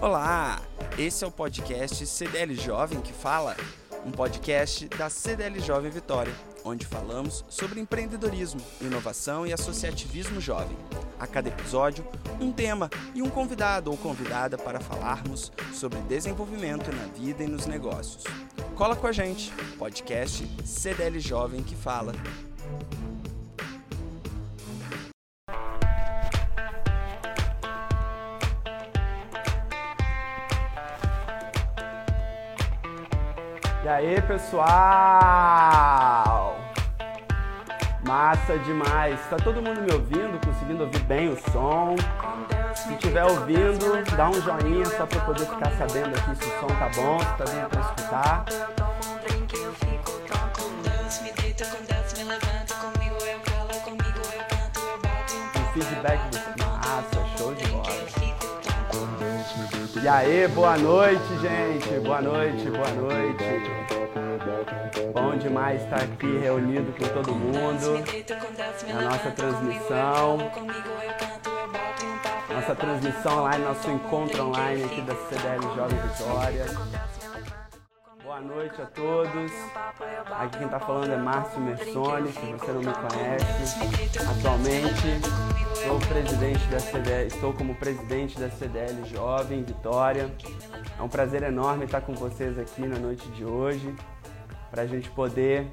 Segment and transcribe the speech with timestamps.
[0.00, 0.62] Olá,
[0.96, 3.56] esse é o podcast CDL Jovem que fala,
[4.06, 6.32] um podcast da CDL Jovem Vitória,
[6.64, 10.78] onde falamos sobre empreendedorismo, inovação e associativismo jovem.
[11.18, 12.06] A cada episódio,
[12.40, 17.66] um tema e um convidado ou convidada para falarmos sobre desenvolvimento na vida e nos
[17.66, 18.22] negócios.
[18.76, 22.12] Cola com a gente, podcast CDL Jovem que fala.
[33.98, 34.66] Aí, pessoal?
[38.04, 39.18] Massa demais.
[39.28, 40.38] Tá todo mundo me ouvindo?
[40.44, 41.96] Conseguindo ouvir bem o som?
[42.74, 46.68] Se estiver ouvindo, dá um joinha só para poder ficar sabendo aqui se o som
[46.68, 48.44] tá bom, se tá dando para escutar.
[55.56, 58.08] Um feedback do Massa, show de bola.
[60.00, 62.00] E aí, boa noite, gente.
[62.00, 63.97] Boa noite, boa noite.
[65.12, 68.04] Bom demais estar aqui reunido com todo mundo
[68.92, 70.38] na nossa transmissão.
[72.52, 76.64] Nossa transmissão online, nosso encontro online aqui da CDL Jovem Vitória.
[78.24, 79.52] Boa noite a todos.
[80.38, 84.18] Aqui quem está falando é Márcio Mersoni, se você não me conhece.
[84.38, 85.48] Atualmente
[85.86, 90.30] sou presidente da CDL, estou como presidente da CDL Jovem Vitória.
[90.98, 93.94] É um prazer enorme estar com vocês aqui na noite de hoje,
[94.70, 95.66] para a gente poder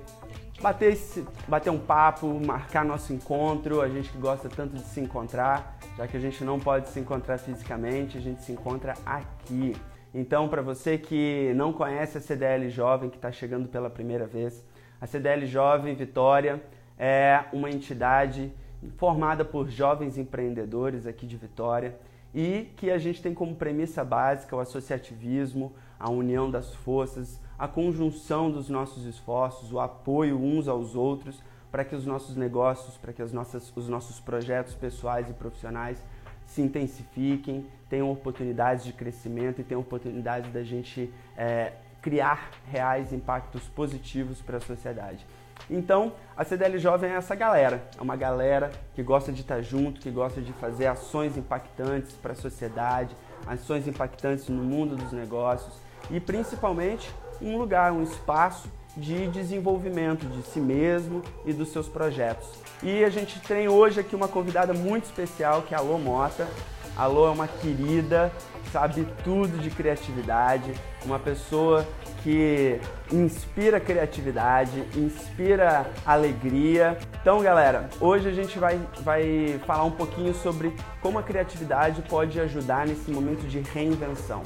[0.62, 3.82] bater, esse, bater um papo, marcar nosso encontro.
[3.82, 7.00] A gente que gosta tanto de se encontrar, já que a gente não pode se
[7.00, 9.76] encontrar fisicamente, a gente se encontra aqui.
[10.14, 14.64] Então, para você que não conhece a CDL Jovem, que está chegando pela primeira vez,
[15.00, 16.64] a CDL Jovem Vitória
[16.98, 18.52] é uma entidade
[18.98, 21.98] formada por jovens empreendedores aqui de Vitória
[22.34, 27.68] e que a gente tem como premissa básica o associativismo, a união das forças, a
[27.68, 33.12] conjunção dos nossos esforços, o apoio uns aos outros para que os nossos negócios, para
[33.12, 35.98] que as nossas, os nossos projetos pessoais e profissionais
[36.46, 43.64] se intensifiquem, tenham oportunidades de crescimento e tenham oportunidades da gente é, criar reais impactos
[43.64, 45.26] positivos para a sociedade.
[45.70, 50.00] Então, a CDL Jovem é essa galera, é uma galera que gosta de estar junto,
[50.00, 53.16] que gosta de fazer ações impactantes para a sociedade,
[53.48, 55.74] ações impactantes no mundo dos negócios
[56.12, 57.10] e principalmente
[57.42, 62.48] um lugar, um espaço de desenvolvimento de si mesmo e dos seus projetos.
[62.82, 66.48] E a gente tem hoje aqui uma convidada muito especial que é a Lô Mota.
[66.96, 68.32] A Lô é uma querida,
[68.72, 70.74] sabe tudo de criatividade,
[71.06, 71.86] uma pessoa
[72.24, 72.80] que
[73.12, 76.98] inspira criatividade, inspira alegria.
[77.22, 82.40] Então, galera, hoje a gente vai, vai falar um pouquinho sobre como a criatividade pode
[82.40, 84.42] ajudar nesse momento de reinvenção.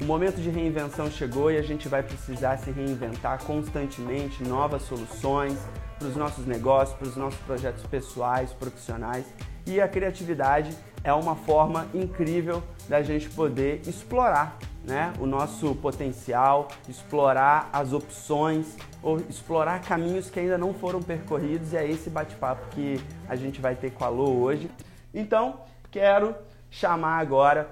[0.00, 5.58] O momento de reinvenção chegou e a gente vai precisar se reinventar constantemente, novas soluções
[5.98, 9.26] para os nossos negócios, para os nossos projetos pessoais, profissionais.
[9.66, 10.74] E a criatividade
[11.04, 18.78] é uma forma incrível da gente poder explorar né, o nosso potencial, explorar as opções
[19.02, 23.60] ou explorar caminhos que ainda não foram percorridos e é esse bate-papo que a gente
[23.60, 24.70] vai ter com a Lô hoje.
[25.12, 26.34] Então, quero
[26.70, 27.68] chamar agora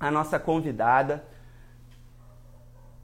[0.00, 1.24] a nossa convidada,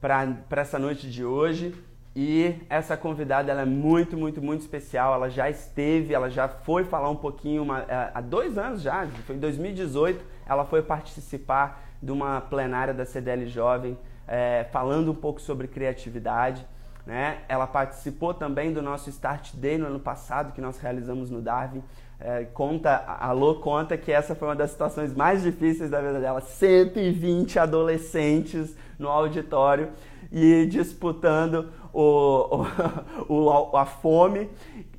[0.07, 1.75] para essa noite de hoje.
[2.15, 5.13] E essa convidada ela é muito, muito, muito especial.
[5.13, 9.05] Ela já esteve, ela já foi falar um pouquinho uma, é, há dois anos já,
[9.25, 13.97] foi em 2018, ela foi participar de uma plenária da CDL Jovem
[14.27, 16.65] é, falando um pouco sobre criatividade.
[17.05, 17.39] Né?
[17.47, 21.83] Ela participou também do nosso Start Day no ano passado, que nós realizamos no Darwin.
[22.19, 26.19] É, conta, a Lô conta que essa foi uma das situações mais difíceis da vida
[26.19, 26.41] dela.
[26.41, 29.89] 120 adolescentes no auditório
[30.31, 32.65] e disputando o,
[33.27, 34.49] o, a fome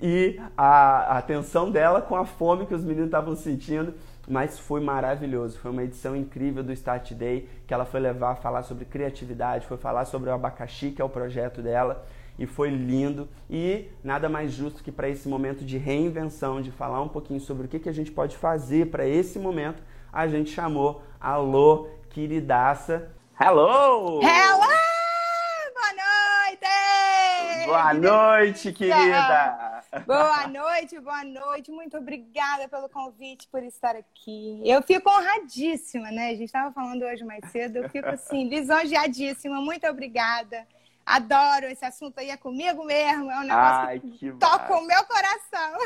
[0.00, 3.94] e a, a atenção dela com a fome que os meninos estavam sentindo.
[4.30, 8.36] Mas foi maravilhoso, foi uma edição incrível do Start Day que ela foi levar a
[8.36, 12.04] falar sobre criatividade, foi falar sobre o abacaxi, que é o projeto dela,
[12.38, 13.26] e foi lindo.
[13.48, 17.64] E nada mais justo que para esse momento de reinvenção, de falar um pouquinho sobre
[17.64, 19.82] o que, que a gente pode fazer para esse momento,
[20.12, 23.08] a gente chamou a Lô, queridaça,
[23.40, 24.18] Hello!
[24.20, 24.66] Hello!
[25.72, 27.66] Boa noite!
[27.66, 29.84] Boa noite, querida!
[30.04, 31.70] Boa noite, boa noite.
[31.70, 34.60] Muito obrigada pelo convite, por estar aqui.
[34.64, 36.30] Eu fico honradíssima, né?
[36.30, 37.76] A gente estava falando hoje mais cedo.
[37.76, 39.60] Eu fico assim, lisonjeadíssima.
[39.60, 40.66] Muito obrigada.
[41.06, 43.30] Adoro esse assunto aí, é comigo mesmo.
[43.30, 45.78] É um negócio Ai, que, que toca o meu coração.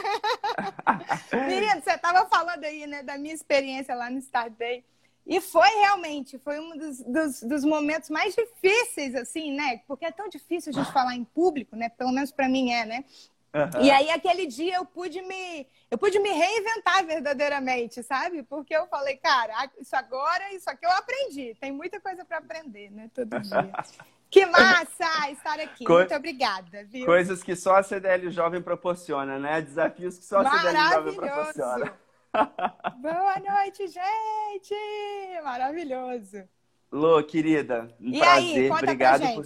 [1.47, 4.83] Menino, você estava falando aí, né, da minha experiência lá no Start Day.
[5.27, 9.81] E foi realmente, foi um dos, dos, dos, momentos mais difíceis, assim, né?
[9.87, 11.89] Porque é tão difícil a gente falar em público, né?
[11.89, 13.05] Pelo menos para mim é, né?
[13.55, 13.83] Uhum.
[13.83, 18.43] E aí, aquele dia, eu pude me eu pude me reinventar verdadeiramente, sabe?
[18.43, 21.55] Porque eu falei, cara, isso agora, isso aqui eu aprendi.
[21.61, 23.11] Tem muita coisa para aprender, né?
[23.15, 23.71] Todo dia.
[24.31, 25.85] que massa estar aqui.
[25.85, 27.05] Co Muito obrigada, viu?
[27.05, 29.61] Coisas que só a CDL Jovem proporciona, né?
[29.61, 31.95] Desafios que só a CDL Jovem proporciona.
[32.33, 34.75] Boa noite, gente!
[35.45, 36.45] Maravilhoso.
[36.91, 38.57] Lô, querida, um e prazer.
[38.57, 39.45] Aí, obrigado por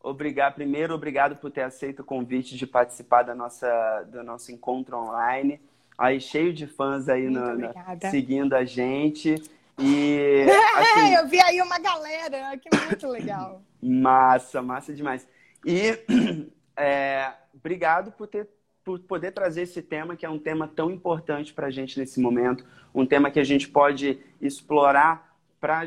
[0.00, 4.96] obrigado primeiro, obrigado por ter aceito o convite de participar da nossa do nosso encontro
[4.96, 5.60] online.
[5.96, 7.70] Aí cheio de fãs aí no, no,
[8.10, 9.34] seguindo a gente.
[9.78, 13.62] E assim, eu vi aí uma galera, que muito legal.
[13.80, 15.26] Massa, massa demais.
[15.64, 15.98] E
[16.76, 18.48] é, obrigado por ter
[18.88, 22.18] por poder trazer esse tema, que é um tema tão importante para a gente nesse
[22.18, 22.64] momento,
[22.94, 25.86] um tema que a gente pode explorar pra,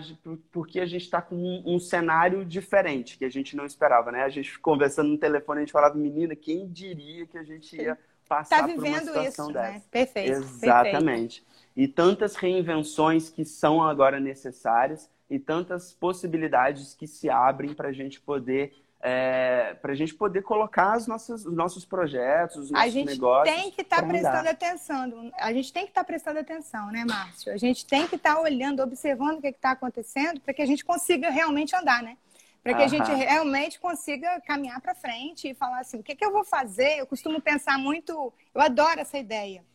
[0.52, 4.22] porque a gente está com um, um, cenário diferente, que a gente não esperava, né?
[4.22, 7.98] A gente conversando no telefone, a gente falava, menina, quem diria que a gente ia
[8.30, 9.62] passar tá por uma situação isso, né?
[9.62, 9.74] dessa?
[9.74, 9.84] Né?
[9.90, 10.32] Perfeito.
[10.34, 11.42] Exatamente.
[11.42, 11.72] Perfeito.
[11.76, 17.94] E tantas reinvenções que são agora necessárias e tantas possibilidades que se abrem para a
[17.94, 22.94] gente poder é, para a gente poder colocar os nossos, os nossos projetos, os nossos
[22.94, 23.56] negócios.
[23.56, 25.32] A gente tem que estar tá prestando atenção.
[25.38, 27.52] A gente tem que estar tá prestando atenção, né, Márcio?
[27.52, 30.66] A gente tem que estar tá olhando, observando o que está acontecendo para que a
[30.66, 32.16] gente consiga realmente andar, né?
[32.64, 32.86] Para que Aham.
[32.86, 36.44] a gente realmente consiga caminhar para frente e falar assim: o que, que eu vou
[36.44, 37.00] fazer?
[37.00, 39.66] Eu costumo pensar muito, eu adoro essa ideia.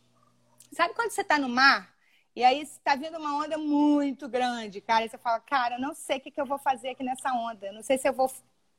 [0.71, 1.93] Sabe quando você está no mar
[2.33, 5.93] e aí está vindo uma onda muito grande, cara, e você fala: cara, eu não
[5.93, 7.73] sei o que, que eu vou fazer aqui nessa onda.
[7.73, 8.31] Não sei se eu vou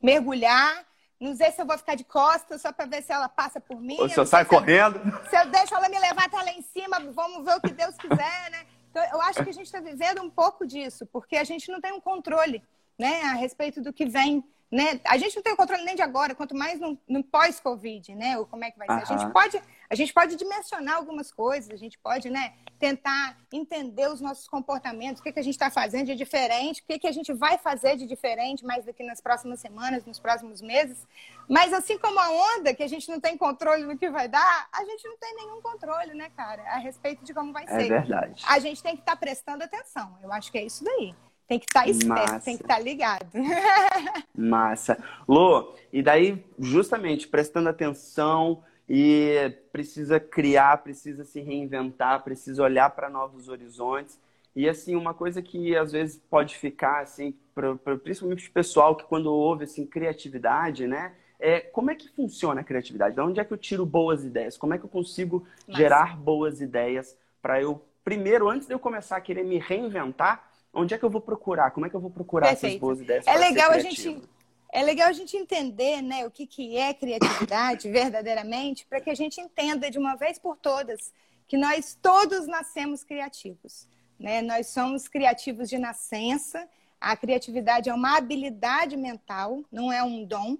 [0.03, 0.85] mergulhar.
[1.21, 3.81] Não sei se eu vou ficar de costas só para ver se ela passa por
[3.81, 3.97] mim.
[3.99, 5.01] Ou se eu saio correndo.
[5.01, 7.61] Se eu, se eu deixo ela me levar até lá em cima, vamos ver o
[7.61, 8.65] que Deus quiser, né?
[8.91, 11.81] Então, eu acho que a gente está vivendo um pouco disso, porque a gente não
[11.81, 12.63] tem um controle
[12.99, 15.01] né, a respeito do que vem né?
[15.07, 18.39] A gente não tem o controle nem de agora, quanto mais no, no pós-Covid, né?
[18.39, 19.13] Ou como é que vai ser.
[19.13, 24.09] A gente pode, a gente pode dimensionar algumas coisas, a gente pode, né, tentar entender
[24.09, 27.07] os nossos comportamentos, o que, que a gente está fazendo de diferente, o que, que
[27.07, 31.07] a gente vai fazer de diferente mais daqui nas próximas semanas, nos próximos meses.
[31.49, 34.69] Mas assim como a onda, que a gente não tem controle do que vai dar,
[34.71, 37.87] a gente não tem nenhum controle, né, cara, a respeito de como vai é ser.
[37.87, 38.45] É verdade.
[38.47, 40.19] A gente tem que estar tá prestando atenção.
[40.23, 41.15] Eu acho que é isso daí.
[41.49, 42.45] Tem que estar tá esperto, Massa.
[42.45, 43.27] tem que estar tá ligado.
[44.37, 45.03] Massa.
[45.27, 53.09] Lô, e daí, justamente, prestando atenção e precisa criar, precisa se reinventar, precisa olhar para
[53.09, 54.21] novos horizontes.
[54.55, 58.95] E, assim, uma coisa que às vezes pode ficar, assim, pra, pra, principalmente o pessoal
[58.95, 61.15] que quando ouve, assim, criatividade, né?
[61.41, 63.15] É, como é que funciona a criatividade?
[63.15, 64.59] De onde é que eu tiro boas ideias?
[64.59, 65.81] Como é que eu consigo Massa.
[65.81, 70.95] gerar boas ideias para eu, primeiro, antes de eu começar a querer me reinventar, Onde
[70.95, 71.71] é que eu vou procurar?
[71.71, 72.73] Como é que eu vou procurar Perfeito.
[72.73, 73.27] essas boas ideias?
[73.27, 74.23] É legal a gente
[74.71, 79.15] é legal a gente entender né, o que, que é criatividade verdadeiramente, para que a
[79.15, 81.13] gente entenda de uma vez por todas
[81.49, 83.89] que nós todos nascemos criativos.
[84.21, 84.43] Né?
[84.43, 86.69] Nós somos criativos de nascença.
[87.01, 90.59] A criatividade é uma habilidade mental, não é um dom.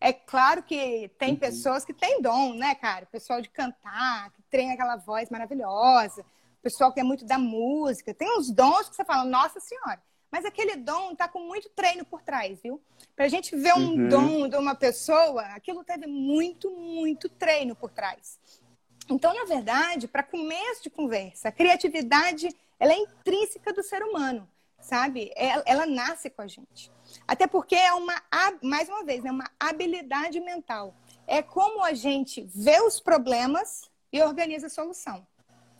[0.00, 1.36] É claro que tem uhum.
[1.36, 3.04] pessoas que têm dom, né, cara?
[3.04, 6.24] O pessoal de cantar, que tem aquela voz maravilhosa,
[6.62, 10.02] pessoal que é muito da música, tem uns dons que você fala, nossa senhora.
[10.30, 12.80] Mas aquele dom está com muito treino por trás, viu?
[13.16, 14.08] Para a gente ver um uhum.
[14.08, 18.38] dom de uma pessoa, aquilo teve muito, muito treino por trás.
[19.08, 24.46] Então, na verdade, para começo de conversa, a criatividade ela é intrínseca do ser humano,
[24.78, 25.32] sabe?
[25.34, 26.92] Ela, ela nasce com a gente.
[27.26, 28.14] Até porque é uma,
[28.62, 30.94] mais uma vez, é uma habilidade mental.
[31.26, 35.26] É como a gente vê os problemas e organiza a solução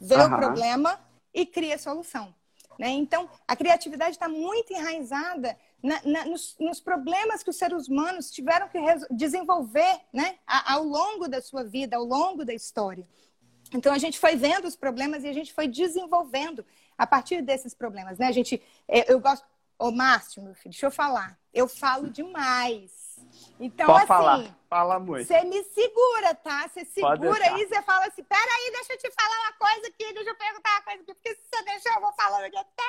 [0.00, 0.26] vê uhum.
[0.26, 1.00] o problema
[1.32, 2.34] e cria a solução.
[2.78, 2.90] Né?
[2.90, 8.30] Então, a criatividade está muito enraizada na, na, nos, nos, problemas que os seres humanos
[8.30, 8.78] tiveram que
[9.10, 10.36] desenvolver né?
[10.46, 13.06] A, ao longo da sua vida, ao longo da história.
[13.74, 16.64] Então, a gente foi vendo os problemas e a gente foi desenvolvendo
[16.96, 18.18] a partir desses problemas.
[18.18, 18.26] Né?
[18.26, 19.44] A gente, é, eu gosto.
[19.78, 21.38] Ô, Márcio, meu filho, deixa eu falar.
[21.52, 23.18] Eu falo demais.
[23.60, 24.57] Então, Pode assim, falar.
[24.68, 25.26] Fala muito.
[25.26, 26.68] Você me segura, tá?
[26.68, 30.30] Você segura aí, você fala assim, peraí, deixa eu te falar uma coisa aqui, deixa
[30.30, 32.82] eu perguntar uma coisa aqui, porque se você deixar, eu vou falando aqui até.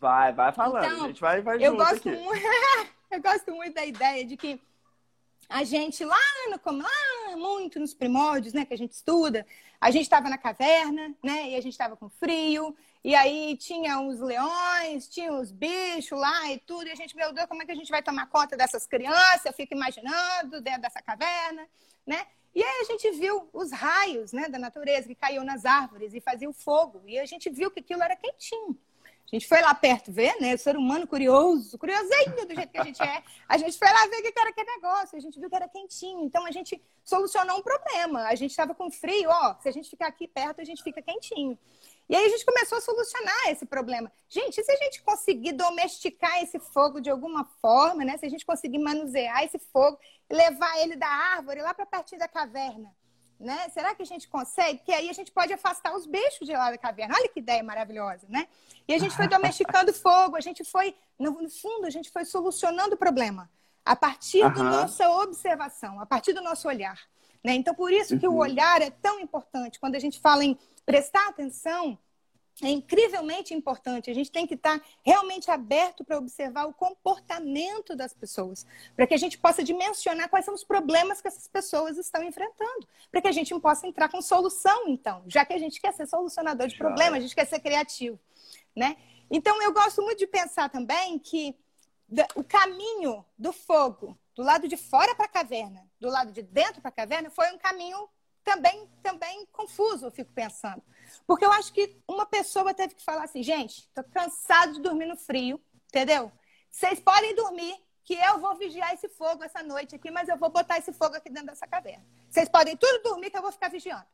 [0.00, 2.10] Vai, vai falando, então, a gente vai, vai eu gosto aqui.
[2.10, 2.42] Muito,
[3.10, 4.58] eu gosto muito da ideia de que
[5.50, 6.16] a gente lá,
[6.48, 9.46] no, lá muito nos primórdios, né, que a gente estuda,
[9.78, 14.00] a gente estava na caverna, né, e a gente estava com frio, e aí tinha
[14.00, 17.66] os leões, tinha os bichos lá e tudo, e a gente, meu Deus, como é
[17.66, 19.44] que a gente vai tomar conta dessas crianças?
[19.44, 21.68] Eu fico imaginando dentro dessa caverna,
[22.06, 22.26] né?
[22.54, 26.20] E aí a gente viu os raios, né, da natureza que caíam nas árvores e
[26.20, 28.76] faziam fogo, e a gente viu que aquilo era quentinho.
[29.30, 30.54] A gente foi lá perto ver, né?
[30.54, 33.22] O ser humano curioso, curiosinho do jeito que a gente é.
[33.46, 35.18] A gente foi lá ver o que era aquele negócio.
[35.18, 36.24] A gente viu que era quentinho.
[36.24, 38.22] Então a gente solucionou um problema.
[38.22, 39.54] A gente estava com frio, ó.
[39.60, 41.58] Se a gente ficar aqui perto, a gente fica quentinho.
[42.08, 44.10] E aí a gente começou a solucionar esse problema.
[44.28, 48.16] Gente, se a gente conseguir domesticar esse fogo de alguma forma, né?
[48.16, 49.98] Se a gente conseguir manusear esse fogo
[50.28, 52.94] e levar ele da árvore lá para pertinho da caverna,
[53.38, 53.68] né?
[53.68, 54.80] Será que a gente consegue?
[54.80, 57.14] Que aí a gente pode afastar os bichos de lá da caverna.
[57.14, 58.48] Olha que ideia maravilhosa, né?
[58.86, 62.94] E a gente foi domesticando fogo, a gente foi, no, fundo, a gente foi solucionando
[62.94, 63.50] o problema
[63.84, 64.52] a partir uhum.
[64.52, 66.98] da nossa observação, a partir do nosso olhar.
[67.42, 67.54] Né?
[67.54, 68.34] Então, por isso que uhum.
[68.34, 69.78] o olhar é tão importante.
[69.78, 71.98] Quando a gente fala em prestar atenção,
[72.62, 74.10] é incrivelmente importante.
[74.10, 78.66] A gente tem que estar realmente aberto para observar o comportamento das pessoas,
[78.96, 82.88] para que a gente possa dimensionar quais são os problemas que essas pessoas estão enfrentando,
[83.10, 86.06] para que a gente possa entrar com solução, então, já que a gente quer ser
[86.06, 88.18] solucionador de problemas, a gente quer ser criativo,
[88.74, 88.96] né?
[89.30, 91.54] Então, eu gosto muito de pensar também que
[92.34, 96.80] o caminho do fogo, do lado de fora para a caverna, do lado de dentro
[96.80, 98.08] para a caverna, foi um caminho
[98.44, 100.80] também, também confuso, eu fico pensando.
[101.26, 105.06] Porque eu acho que uma pessoa teve que falar assim, gente, tô cansado de dormir
[105.06, 106.30] no frio, entendeu?
[106.70, 110.50] Vocês podem dormir, que eu vou vigiar esse fogo essa noite aqui, mas eu vou
[110.50, 112.06] botar esse fogo aqui dentro dessa caverna.
[112.30, 114.06] Vocês podem tudo dormir, que eu vou ficar vigiando.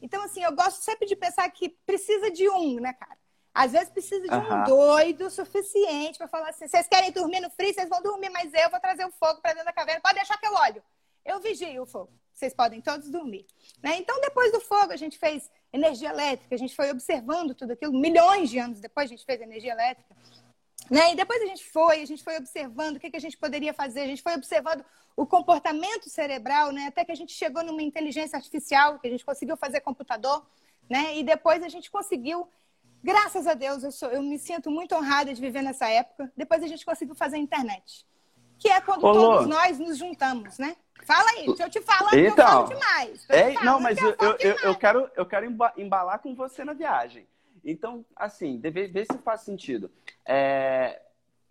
[0.00, 3.18] Então, assim, eu gosto sempre de pensar que precisa de um, né, cara?
[3.54, 7.72] Às vezes precisa de um doido suficiente para falar assim: vocês querem dormir no frio,
[7.72, 10.00] vocês vão dormir, mas eu vou trazer o fogo para dentro da caverna.
[10.00, 10.82] Pode deixar que eu olho.
[11.24, 12.12] Eu vigio o fogo.
[12.34, 13.46] Vocês podem todos dormir.
[13.80, 13.96] Né?
[13.96, 17.92] Então, depois do fogo, a gente fez energia elétrica, a gente foi observando tudo aquilo.
[17.92, 20.14] Milhões de anos depois, a gente fez energia elétrica.
[20.90, 21.12] Né?
[21.12, 23.72] E depois a gente foi, a gente foi observando o que, que a gente poderia
[23.72, 24.84] fazer, a gente foi observando
[25.16, 26.86] o comportamento cerebral, né?
[26.88, 30.44] até que a gente chegou numa inteligência artificial, que a gente conseguiu fazer computador,
[30.90, 31.16] né?
[31.16, 32.48] e depois a gente conseguiu,
[33.04, 36.62] graças a Deus, eu, sou, eu me sinto muito honrada de viver nessa época, depois
[36.62, 38.06] a gente conseguiu fazer a internet,
[38.58, 40.74] que é quando Ô, todos nós nos juntamos, né?
[41.04, 43.26] Fala aí, deixa eu te falar então, eu falo demais.
[43.28, 45.46] É, não, mas eu, eu, eu, eu, quero, eu quero
[45.76, 47.26] embalar com você na viagem.
[47.62, 49.90] Então, assim, deve, ver se faz sentido.
[50.24, 51.02] É,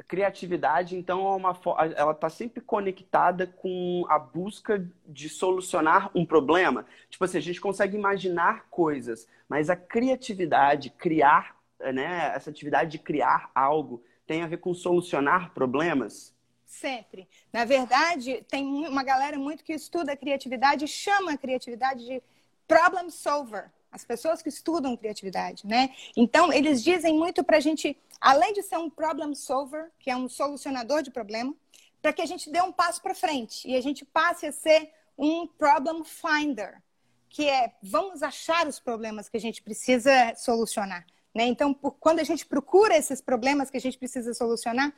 [0.07, 1.59] criatividade, então, é uma,
[1.95, 6.85] ela está sempre conectada com a busca de solucionar um problema.
[7.09, 11.55] Tipo assim, a gente consegue imaginar coisas, mas a criatividade, criar,
[11.93, 16.33] né, essa atividade de criar algo, tem a ver com solucionar problemas?
[16.65, 17.27] Sempre.
[17.51, 22.21] Na verdade, tem uma galera muito que estuda a criatividade e chama a criatividade de
[22.67, 23.71] problem solver.
[23.93, 25.91] As pessoas que estudam criatividade, né?
[26.17, 30.15] Então, eles dizem muito para a gente, além de ser um problem solver, que é
[30.15, 31.53] um solucionador de problema,
[32.01, 34.91] para que a gente dê um passo para frente e a gente passe a ser
[35.15, 36.81] um problem finder,
[37.29, 41.05] que é vamos achar os problemas que a gente precisa solucionar.
[41.33, 41.45] Né?
[41.45, 44.91] Então, por, quando a gente procura esses problemas que a gente precisa solucionar,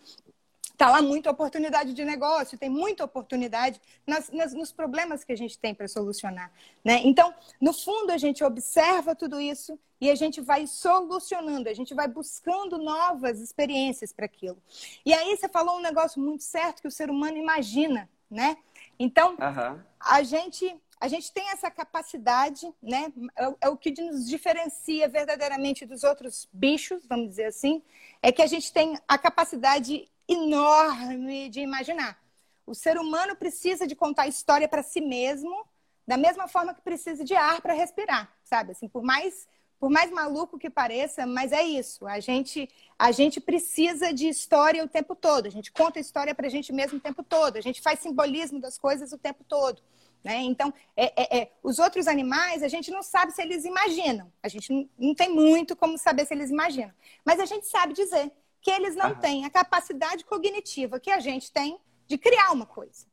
[0.75, 5.38] Está lá muita oportunidade de negócio, tem muita oportunidade nas, nas, nos problemas que a
[5.38, 6.51] gente tem para solucionar.
[6.84, 7.00] Né?
[7.05, 11.94] Então, no fundo, a gente observa tudo isso e a gente vai solucionando, a gente
[11.94, 14.62] vai buscando novas experiências para aquilo.
[15.05, 18.58] E aí você falou um negócio muito certo que o ser humano imagina, né?
[19.00, 19.79] Então, uhum.
[19.98, 23.13] a gente a gente tem essa capacidade, né?
[23.36, 27.82] É, é, o que nos diferencia verdadeiramente dos outros bichos, vamos dizer assim,
[28.22, 32.20] é que a gente tem a capacidade enorme de imaginar.
[32.65, 35.65] O ser humano precisa de contar história para si mesmo,
[36.08, 38.72] da mesma forma que precisa de ar para respirar, sabe?
[38.72, 42.08] Assim, por mais por mais maluco que pareça, mas é isso.
[42.08, 45.48] A gente a gente precisa de história o tempo todo.
[45.48, 47.58] A gente conta história para a gente mesmo o tempo todo.
[47.58, 49.82] A gente faz simbolismo das coisas o tempo todo.
[50.24, 50.38] Né?
[50.38, 54.32] Então, é, é, é, os outros animais, a gente não sabe se eles imaginam.
[54.41, 56.91] A gente não, não tem muito como saber se eles imaginam.
[57.24, 58.32] Mas a gente sabe dizer
[58.65, 63.05] que eles não têm a capacidade cognitiva que a gente tem de criar uma coisa.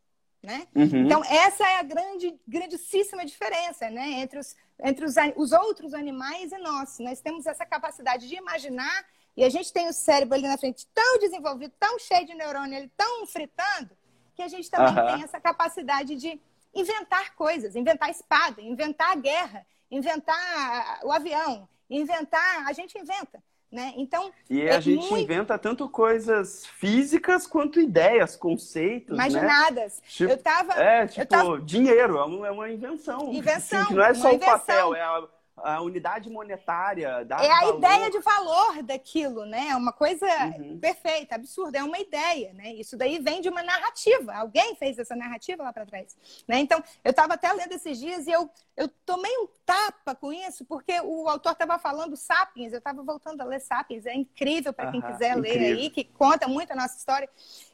[0.42, 0.66] Né?
[0.75, 1.04] Uhum.
[1.04, 4.12] Então, essa é a grande, grandíssima diferença né?
[4.12, 6.99] entre, os, entre os, os outros animais e nós.
[7.00, 9.04] Nós temos essa capacidade de imaginar
[9.37, 12.75] e a gente tem o cérebro ali na frente tão desenvolvido, tão cheio de neurônio,
[12.75, 13.90] ele tão fritando,
[14.35, 15.14] que a gente também uhum.
[15.16, 16.40] tem essa capacidade de
[16.75, 22.66] inventar coisas, inventar espada, inventar a guerra, inventar o avião, inventar.
[22.66, 23.44] A gente inventa.
[23.72, 23.94] Né?
[23.96, 25.16] Então, e é a gente muito...
[25.16, 29.14] inventa tanto coisas físicas quanto ideias, conceitos.
[29.14, 29.94] Imaginadas.
[29.96, 30.08] Né?
[30.08, 30.74] Tipo, eu tava.
[30.74, 31.58] É, tipo, tava...
[31.58, 33.32] dinheiro, é uma, é uma invenção.
[33.32, 33.80] Invenção.
[33.80, 35.26] Assim, não é só o papel, é a,
[35.62, 37.07] a unidade monetária.
[37.07, 37.78] é a valor.
[37.78, 39.69] ideia de valor daquilo, né?
[39.69, 40.26] É uma coisa
[40.59, 40.78] uhum.
[40.78, 41.78] perfeita, absurda.
[41.78, 42.75] É uma ideia, né?
[42.75, 44.35] Isso daí vem de uma narrativa.
[44.35, 46.16] Alguém fez essa narrativa lá para trás.
[46.47, 46.59] Né?
[46.59, 50.64] Então, eu estava até lendo esses dias e eu, eu tomei um tapa com isso,
[50.64, 54.04] porque o autor estava falando Sapiens, eu estava voltando a ler Sapiens.
[54.07, 55.61] É incrível para quem uhum, quiser incrível.
[55.61, 57.28] ler aí, que conta muito a nossa história.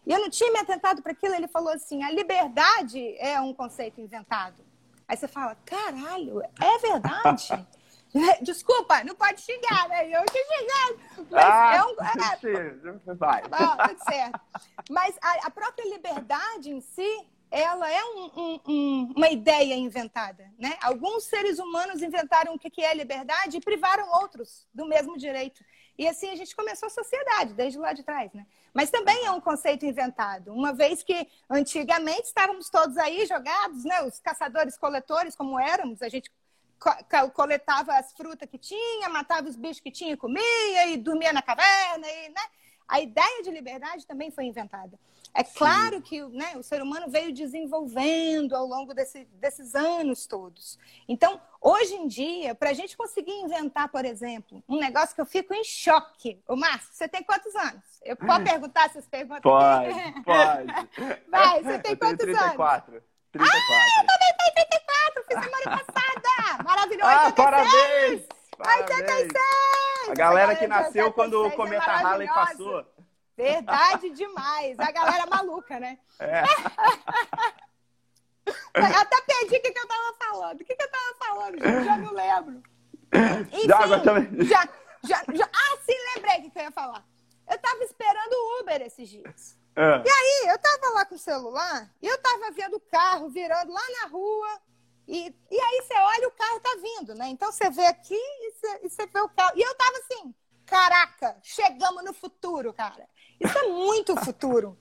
[0.06, 1.34] E eu não tinha me atentado para aquilo.
[1.34, 4.68] Ele falou assim: a liberdade é um conceito inventado.
[5.08, 7.66] Aí você fala, caralho, é verdade?
[8.42, 10.08] Desculpa, não pode xingar, né?
[10.08, 11.26] Eu te xingando.
[11.30, 11.96] Mas ah, é um.
[12.58, 13.42] É, vai.
[13.42, 14.40] Bom, tudo certo.
[14.90, 20.50] Mas a, a, própria liberdade em si, ela é um, um, um, uma ideia inventada,
[20.58, 20.76] né?
[20.80, 25.62] Alguns seres humanos inventaram o que é liberdade e privaram outros do mesmo direito.
[25.98, 28.46] E assim a gente começou a sociedade, desde lá de trás, né?
[28.72, 34.02] Mas também é um conceito inventado, uma vez que antigamente estávamos todos aí jogados, né?
[34.02, 36.30] Os caçadores-coletores, como éramos, a gente
[37.32, 41.42] coletava as frutas que tinha, matava os bichos que tinha e comia, e dormia na
[41.42, 42.42] caverna, e, né?
[42.86, 44.98] A ideia de liberdade também foi inventada.
[45.34, 46.00] É claro Sim.
[46.00, 50.78] que né, o ser humano veio desenvolvendo ao longo desse, desses anos todos.
[51.06, 55.26] Então, hoje em dia, para a gente conseguir inventar, por exemplo, um negócio que eu
[55.26, 56.42] fico em choque.
[56.48, 58.00] O Márcio, você tem quantos anos?
[58.02, 59.42] Eu posso perguntar essas perguntas?
[59.42, 59.94] Pode,
[60.24, 61.20] pode.
[61.28, 62.92] Vai, você tem quantos 34.
[62.94, 63.17] anos?
[63.32, 63.44] 34.
[63.44, 66.62] Ah, eu também tenho 34, fiz semana passada.
[66.64, 67.10] Maravilhoso.
[67.10, 68.26] Ah, parabéns!
[68.56, 68.90] parabéns.
[68.90, 70.10] 86!
[70.10, 72.86] A galera que nasceu quando o é cometa é Halley passou.
[73.36, 74.78] Verdade demais.
[74.80, 75.98] A galera maluca, né?
[76.18, 76.42] É.
[78.74, 80.60] até perdi o que, que eu tava falando.
[80.60, 81.84] O que, que eu tava falando, gente?
[81.84, 82.62] Já não lembro.
[83.52, 84.44] Enfim, já, também.
[84.44, 84.68] Já,
[85.04, 87.04] já, já, Ah, sim, lembrei o que, que eu ia falar.
[87.48, 89.56] Eu tava esperando o Uber esses dias.
[89.78, 90.02] É.
[90.04, 93.72] E aí, eu tava lá com o celular e eu tava vendo o carro virando
[93.72, 94.60] lá na rua.
[95.06, 97.28] E, e aí você olha o carro tá vindo, né?
[97.28, 99.52] Então você vê aqui e você, e você vê o carro.
[99.56, 100.34] E eu tava assim,
[100.66, 103.08] caraca, chegamos no futuro, cara.
[103.40, 104.76] Isso é muito futuro.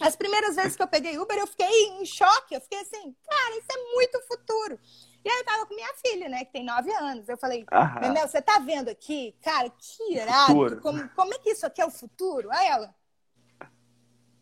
[0.00, 2.54] As primeiras vezes que eu peguei Uber, eu fiquei em choque.
[2.54, 4.80] Eu fiquei assim, cara, isso é muito futuro.
[5.22, 7.28] E aí eu tava com minha filha, né, que tem nove anos.
[7.28, 7.66] Eu falei,
[8.10, 9.36] Meu, você tá vendo aqui?
[9.42, 10.80] Cara, que irado.
[10.80, 12.48] Como, como é que isso aqui é o futuro?
[12.50, 12.94] Aí ela,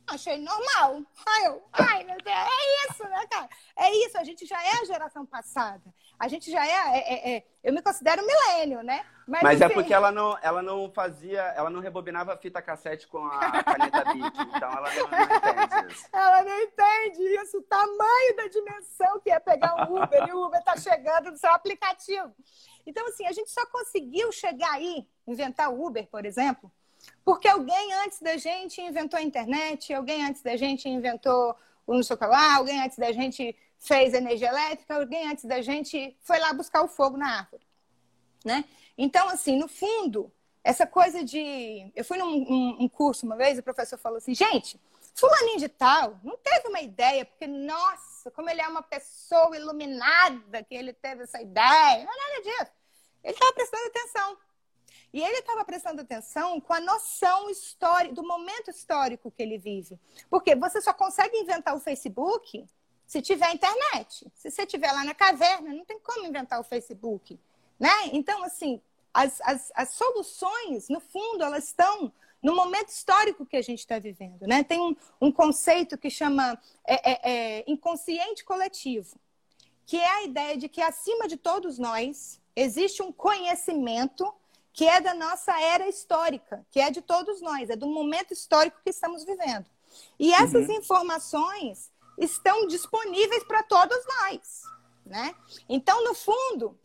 [0.09, 1.03] achei normal.
[1.27, 3.49] Aí eu, ai meu Deus, é isso, né, cara?
[3.77, 5.93] É isso, a gente já é a geração passada.
[6.19, 9.05] A gente já é, é, é, é eu me considero milênio, né?
[9.27, 9.73] Mas, Mas é assim...
[9.73, 13.63] é porque ela não, ela não fazia, ela não rebobinava a fita cassete com a
[13.63, 16.09] caneta Bic, então ela não, não, entende isso.
[16.13, 20.47] Ela não entende isso, o tamanho da dimensão que é pegar um Uber e o
[20.47, 22.35] Uber tá chegando no seu aplicativo.
[22.87, 26.73] Então, assim, a gente só conseguiu chegar aí, inventar o Uber, por exemplo,
[27.25, 31.55] porque alguém antes da gente inventou a internet, alguém antes da gente inventou
[31.87, 35.45] o não sei o que lá, alguém antes da gente fez energia elétrica, alguém antes
[35.45, 37.67] da gente foi lá buscar o fogo na árvore,
[38.45, 38.65] né?
[38.97, 40.33] Então, assim, no fundo,
[40.65, 41.91] essa coisa de...
[41.95, 44.79] Eu fui num um, um curso uma vez, o professor falou assim, gente,
[45.15, 50.63] fulaninho de tal não teve uma ideia, porque, nossa, como ele é uma pessoa iluminada
[50.63, 52.05] que ele teve essa ideia.
[52.05, 52.73] Não é nada disso.
[53.25, 54.39] Ele estava prestando atenção.
[55.13, 59.99] E ele estava prestando atenção com a noção histórica, do momento histórico que ele vive.
[60.29, 62.69] Porque você só consegue inventar o Facebook
[63.07, 64.31] se tiver internet.
[64.35, 67.41] Se você estiver lá na caverna, não tem como inventar o Facebook.
[67.81, 67.91] Né?
[68.13, 68.83] Então, assim,
[69.15, 73.99] as, as, as soluções, no fundo, elas estão no momento histórico que a gente está
[73.99, 74.47] vivendo.
[74.47, 74.63] Né?
[74.63, 79.19] Tem um, um, conceito que chama é, é, é, inconsciente coletivo,
[79.87, 84.33] que é a ideia de que acima de todos nós existe um conhecimento
[84.73, 88.81] que é da nossa era histórica, que é de todos nós, é do momento histórico
[88.85, 89.67] que estamos vivendo.
[90.19, 90.75] E essas uhum.
[90.75, 94.63] informações estão disponíveis para todos nós,
[95.05, 95.35] né?
[95.69, 96.79] Então, no fundo,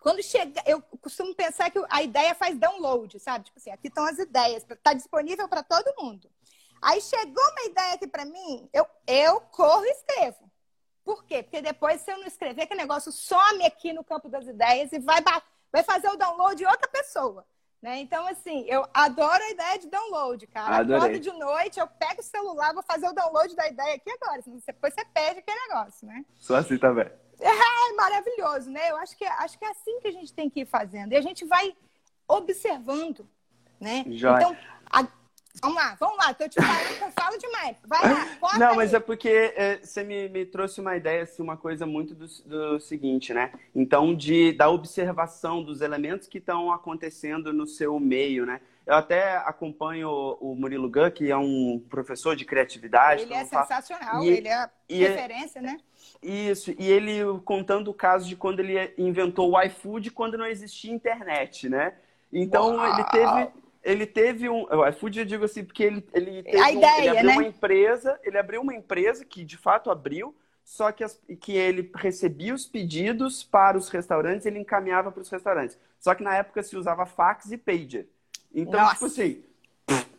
[0.00, 3.44] quando chega, eu costumo pensar que a ideia faz download, sabe?
[3.44, 6.30] Tipo assim, aqui estão as ideias, está disponível para todo mundo.
[6.80, 10.50] Aí chegou uma ideia aqui para mim, eu, eu corro e escrevo.
[11.04, 11.42] Por quê?
[11.42, 14.98] Porque depois, se eu não escrever, que negócio some aqui no campo das ideias e
[14.98, 17.44] vai bater vai fazer o download de outra pessoa.
[17.82, 17.98] Né?
[18.00, 20.76] Então, assim, eu adoro a ideia de download, cara.
[20.76, 20.98] Adorei.
[20.98, 24.42] Acordo de noite, eu pego o celular, vou fazer o download da ideia aqui agora.
[24.66, 26.24] Depois você perde aquele negócio, né?
[26.38, 27.10] Só assim também.
[27.42, 28.90] É maravilhoso, né?
[28.90, 31.12] Eu acho que, acho que é assim que a gente tem que ir fazendo.
[31.12, 31.74] E a gente vai
[32.28, 33.26] observando,
[33.80, 34.04] né?
[34.08, 34.36] Já.
[34.36, 34.56] Então,
[34.90, 35.06] a,
[35.60, 37.76] Vamos lá, vamos lá, tô te falando que eu falo demais.
[37.84, 38.26] Vai lá,
[38.58, 38.76] Não, aí.
[38.76, 42.26] mas é porque é, você me, me, trouxe uma ideia, assim, uma coisa muito do,
[42.46, 43.52] do, seguinte, né?
[43.74, 48.60] Então, de, da observação dos elementos que estão acontecendo no seu meio, né?
[48.86, 50.08] Eu até acompanho
[50.40, 53.22] o Murilo Gun, que é um professor de criatividade.
[53.22, 55.78] Ele é sensacional, e, ele é é referência, né?
[56.22, 60.92] Isso, e ele contando o caso de quando ele inventou o iFood quando não existia
[60.92, 61.94] internet, né?
[62.32, 62.86] Então Uau.
[62.86, 63.48] ele teve
[63.82, 64.64] ele teve um.
[64.64, 67.32] O iFood eu digo assim, porque ele, ele teve a um, ideia, ele abriu né?
[67.32, 71.90] uma empresa, ele abriu uma empresa que de fato abriu, só que, as, que ele
[71.94, 75.78] recebia os pedidos para os restaurantes, ele encaminhava para os restaurantes.
[75.98, 78.08] Só que na época se usava fax e pager.
[78.54, 78.94] Então, Nossa.
[78.94, 79.42] tipo assim,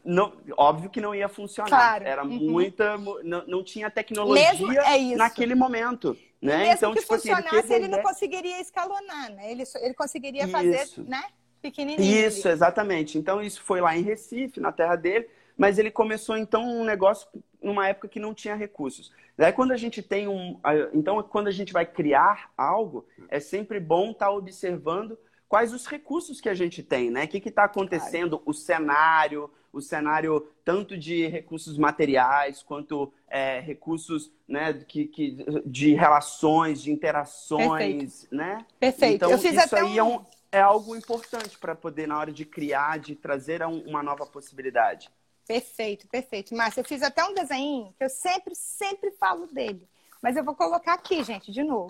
[0.04, 1.70] não, óbvio que não ia funcionar.
[1.70, 2.04] Claro.
[2.06, 2.52] Era uhum.
[2.52, 2.98] muita.
[2.98, 6.18] Não, não tinha tecnologia é naquele momento.
[6.42, 6.58] Né?
[6.58, 9.52] Mesmo então, que tipo funcionasse, assim, ele, ele, não conseguiria escalonar, né?
[9.52, 11.04] Ele, ele conseguiria fazer, isso.
[11.04, 11.24] né?
[11.62, 12.28] Pequenininho.
[12.28, 13.18] Isso, exatamente.
[13.18, 17.28] Então, isso foi lá em Recife, na terra dele, mas ele começou, então, um negócio
[17.62, 19.12] numa época que não tinha recursos.
[19.38, 20.60] Daí, quando a gente tem um.
[20.94, 25.86] Então, quando a gente vai criar algo, é sempre bom estar tá observando quais os
[25.86, 27.26] recursos que a gente tem, né?
[27.26, 28.44] O que está acontecendo, claro.
[28.46, 35.94] o cenário, o cenário tanto de recursos materiais quanto é, recursos né, que, que, de
[35.94, 38.36] relações, de interações, Perfeito.
[38.36, 38.66] né?
[38.80, 39.16] Perfeito.
[39.16, 39.98] Então, Eu fiz isso até aí um...
[39.98, 44.26] é, um, é algo importante para poder, na hora de criar, de trazer uma nova
[44.26, 45.10] possibilidade.
[45.48, 46.56] Perfeito, perfeito.
[46.56, 49.88] Márcia, eu fiz até um desenho que eu sempre, sempre falo dele.
[50.22, 51.90] Mas eu vou colocar aqui, gente, de novo.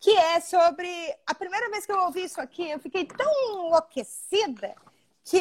[0.00, 0.88] Que é sobre.
[1.26, 4.74] A primeira vez que eu ouvi isso aqui, eu fiquei tão enlouquecida
[5.24, 5.40] que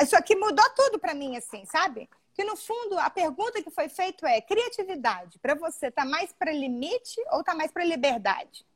[0.00, 2.08] isso aqui mudou tudo para mim, assim, sabe?
[2.34, 6.52] Que no fundo a pergunta que foi feita é: criatividade, para você, tá mais para
[6.52, 8.66] limite ou tá mais para liberdade?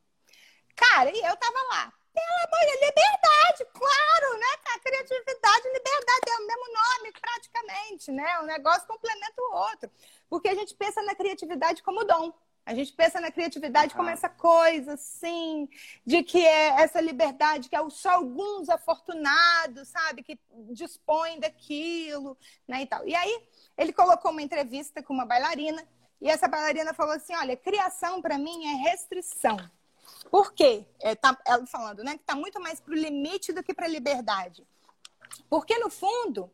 [0.77, 1.93] Cara, e eu tava lá.
[2.19, 4.53] Pelo amor de liberdade, claro, né?
[4.75, 8.41] A criatividade e liberdade é o mesmo nome, praticamente, né?
[8.41, 9.91] Um negócio complementa o outro.
[10.29, 12.33] Porque a gente pensa na criatividade como dom.
[12.67, 15.67] A gente pensa na criatividade como essa coisa, assim,
[16.05, 20.39] de que é essa liberdade, que é só alguns afortunados, sabe, que
[20.71, 23.09] dispõem daquilo, né, e tal.
[23.09, 25.83] E aí, ele colocou uma entrevista com uma bailarina,
[26.21, 29.57] e essa bailarina falou assim, olha, criação para mim é restrição.
[30.31, 30.87] Por quê?
[31.01, 33.87] É, tá, ela falando, né, que está muito mais para o limite do que para
[33.87, 34.67] a liberdade.
[35.49, 36.51] Porque, no fundo,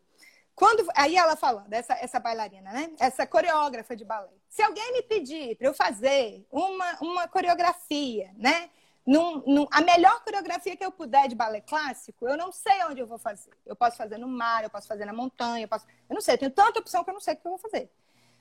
[0.55, 2.93] quando, aí ela falando, essa, essa bailarina, né?
[2.99, 4.31] Essa coreógrafa de balé.
[4.49, 8.71] Se alguém me pedir para eu fazer uma, uma coreografia, né?
[9.05, 13.01] Num, num, a melhor coreografia que eu puder de balé clássico, eu não sei onde
[13.01, 13.51] eu vou fazer.
[13.67, 15.87] Eu posso fazer no mar, eu posso fazer na montanha, eu posso.
[16.09, 17.59] Eu não sei, eu tenho tanta opção que eu não sei o que eu vou
[17.59, 17.91] fazer.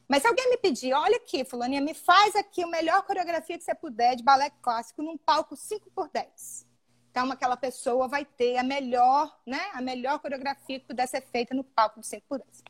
[0.07, 3.63] Mas se alguém me pedir, olha aqui, Fulaninha, me faz aqui a melhor coreografia que
[3.63, 6.73] você puder de balé clássico num palco 5 por 10
[7.13, 11.53] então, aquela pessoa vai ter a melhor, né, a melhor coreografia que puder ser feita
[11.53, 12.63] no palco de 5 por 10.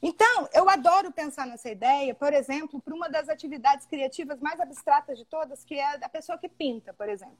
[0.00, 5.18] Então, eu adoro pensar nessa ideia, por exemplo, para uma das atividades criativas mais abstratas
[5.18, 7.36] de todas, que é a pessoa que pinta, por exemplo.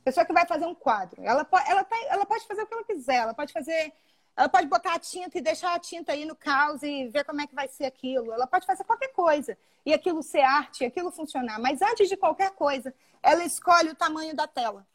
[0.00, 1.22] A pessoa que vai fazer um quadro.
[1.22, 3.92] Ela, ela, tá, ela pode fazer o que ela quiser, ela pode fazer
[4.36, 7.40] ela pode botar a tinta e deixar a tinta aí no caos e ver como
[7.40, 8.32] é que vai ser aquilo.
[8.32, 11.60] Ela pode fazer qualquer coisa e aquilo ser arte, aquilo funcionar.
[11.60, 14.86] Mas antes de qualquer coisa, ela escolhe o tamanho da tela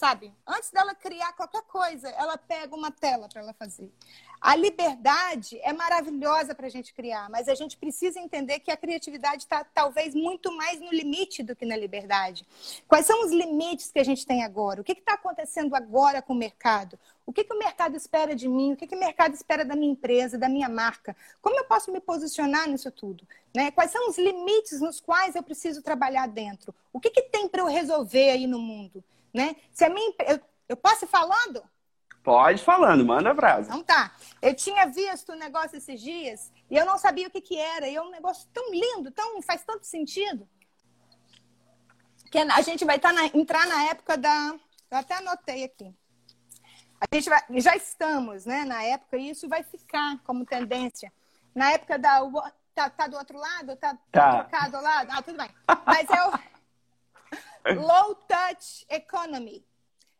[0.00, 0.32] sabe?
[0.46, 3.92] Antes dela criar qualquer coisa, ela pega uma tela para ela fazer.
[4.40, 8.78] A liberdade é maravilhosa para a gente criar, mas a gente precisa entender que a
[8.78, 12.46] criatividade está talvez muito mais no limite do que na liberdade.
[12.88, 14.80] Quais são os limites que a gente tem agora?
[14.80, 16.98] O que está acontecendo agora com o mercado?
[17.26, 18.72] O que, que o mercado espera de mim?
[18.72, 21.14] O que, que o mercado espera da minha empresa, da minha marca?
[21.42, 23.28] Como eu posso me posicionar nisso tudo?
[23.54, 23.70] Né?
[23.70, 26.74] Quais são os limites nos quais eu preciso trabalhar dentro?
[26.90, 29.04] O que, que tem para eu resolver aí no mundo?
[29.32, 29.56] Né?
[29.72, 31.62] Se a minha, eu, eu posso ir falando?
[32.22, 33.68] Pode falando, manda brasa.
[33.68, 34.12] Então tá.
[34.42, 37.88] Eu tinha visto um negócio esses dias e eu não sabia o que, que era.
[37.88, 40.46] E é um negócio tão lindo, tão, faz tanto sentido.
[42.30, 44.54] Que a gente vai tá na, entrar na época da.
[44.90, 45.94] Eu até anotei aqui.
[47.00, 51.10] A gente vai, já estamos né, na época, e isso vai ficar como tendência.
[51.54, 52.20] Na época da.
[52.74, 53.74] Tá, tá do outro lado?
[53.76, 54.44] Tá, tá.
[54.44, 55.08] trocado ao lado?
[55.10, 55.50] Ah, tudo bem.
[55.86, 56.49] Mas o.
[57.76, 59.64] low touch economy.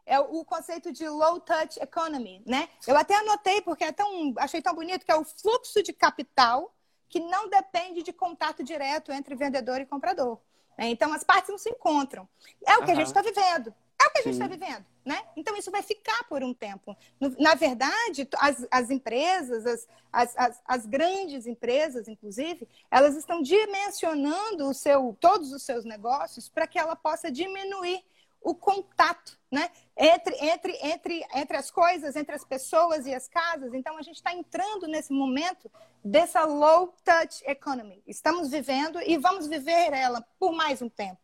[0.07, 2.69] É o conceito de low touch economy, né?
[2.87, 6.75] Eu até anotei porque é tão, achei tão bonito que é o fluxo de capital
[7.09, 10.39] que não depende de contato direto entre vendedor e comprador.
[10.79, 10.89] Né?
[10.89, 12.29] Então as partes não se encontram.
[12.67, 12.93] É o que uhum.
[12.93, 13.75] a gente está vivendo.
[14.01, 15.23] É o que a gente está vivendo, né?
[15.37, 16.97] Então isso vai ficar por um tempo.
[17.39, 24.69] Na verdade, as, as empresas, as, as, as, as grandes empresas, inclusive, elas estão dimensionando
[24.69, 28.03] o seu, todos os seus negócios para que ela possa diminuir
[28.43, 29.71] o contato né?
[29.95, 33.75] entre, entre, entre, entre as coisas, entre as pessoas e as casas.
[33.75, 35.71] Então, a gente está entrando nesse momento
[36.03, 38.03] dessa low touch economy.
[38.07, 41.19] Estamos vivendo e vamos viver ela por mais um tempo.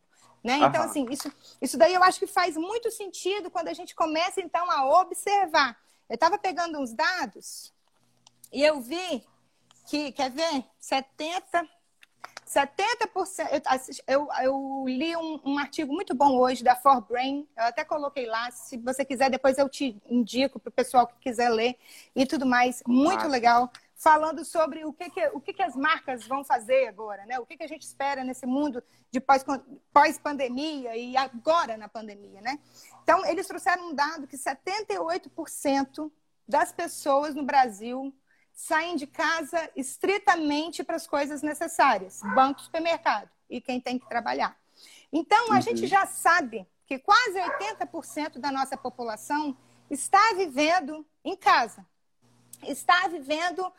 [0.47, 0.59] Né?
[0.59, 1.29] Então, assim, isso,
[1.61, 5.77] isso daí eu acho que faz muito sentido quando a gente começa, então, a observar.
[6.07, 7.73] Eu estava pegando uns dados,
[8.53, 9.25] E eu vi
[9.87, 10.63] que, quer ver?
[10.79, 11.67] 70,
[12.47, 14.01] 70%.
[14.07, 18.49] Eu, eu li um, um, artigo muito bom hoje da Forbrain, eu até coloquei lá.
[18.51, 21.77] Se você quiser, depois eu te indico para o pessoal que quiser ler
[22.15, 22.81] e tudo mais.
[22.87, 23.27] Muito Nossa.
[23.27, 23.69] legal.
[23.97, 27.39] Falando sobre o que, que o que, que, as marcas vão fazer agora, né?
[27.39, 32.39] O que, que a gente espera nesse mundo de pós-pandemia pós e agora na pandemia,
[32.41, 32.59] né?
[33.01, 36.11] Então, eles trouxeram um dado que 78%
[36.47, 38.13] das pessoas no Brasil
[38.53, 44.57] saem de casa estritamente para as coisas necessárias, banco, supermercado e quem tem que trabalhar.
[45.11, 45.61] Então, a uhum.
[45.61, 49.57] gente já sabe que quase 80% da nossa população
[49.89, 51.85] está vivendo em casa.
[52.63, 53.71] Está vivendo,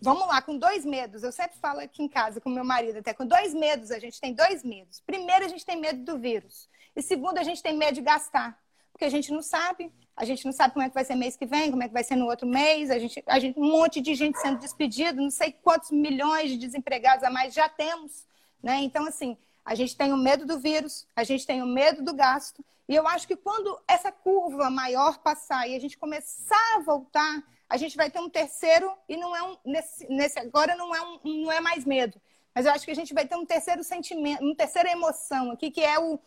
[0.00, 1.22] vamos lá, com dois medos.
[1.22, 4.20] Eu sempre falo aqui em casa com meu marido, até com dois medos, a gente
[4.20, 5.00] tem dois medos.
[5.00, 6.68] Primeiro, a gente tem medo do vírus.
[6.94, 8.58] E segundo, a gente tem medo de gastar.
[8.92, 11.36] Porque a gente não sabe a gente não sabe como é que vai ser mês
[11.36, 12.90] que vem, como é que vai ser no outro mês.
[12.90, 16.58] A gente, a gente, um monte de gente sendo despedido, não sei quantos milhões de
[16.58, 18.26] desempregados a mais já temos.
[18.60, 18.80] Né?
[18.82, 22.12] Então, assim, a gente tem o medo do vírus, a gente tem o medo do
[22.12, 22.64] gasto.
[22.88, 27.44] E eu acho que quando essa curva maior passar e a gente começar a voltar,
[27.68, 29.56] a gente vai ter um terceiro, e não é um.
[29.64, 32.20] Nesse, nesse agora não é, um, não é mais medo.
[32.54, 35.70] Mas eu acho que a gente vai ter um terceiro sentimento, uma terceira emoção aqui,
[35.70, 36.18] que é o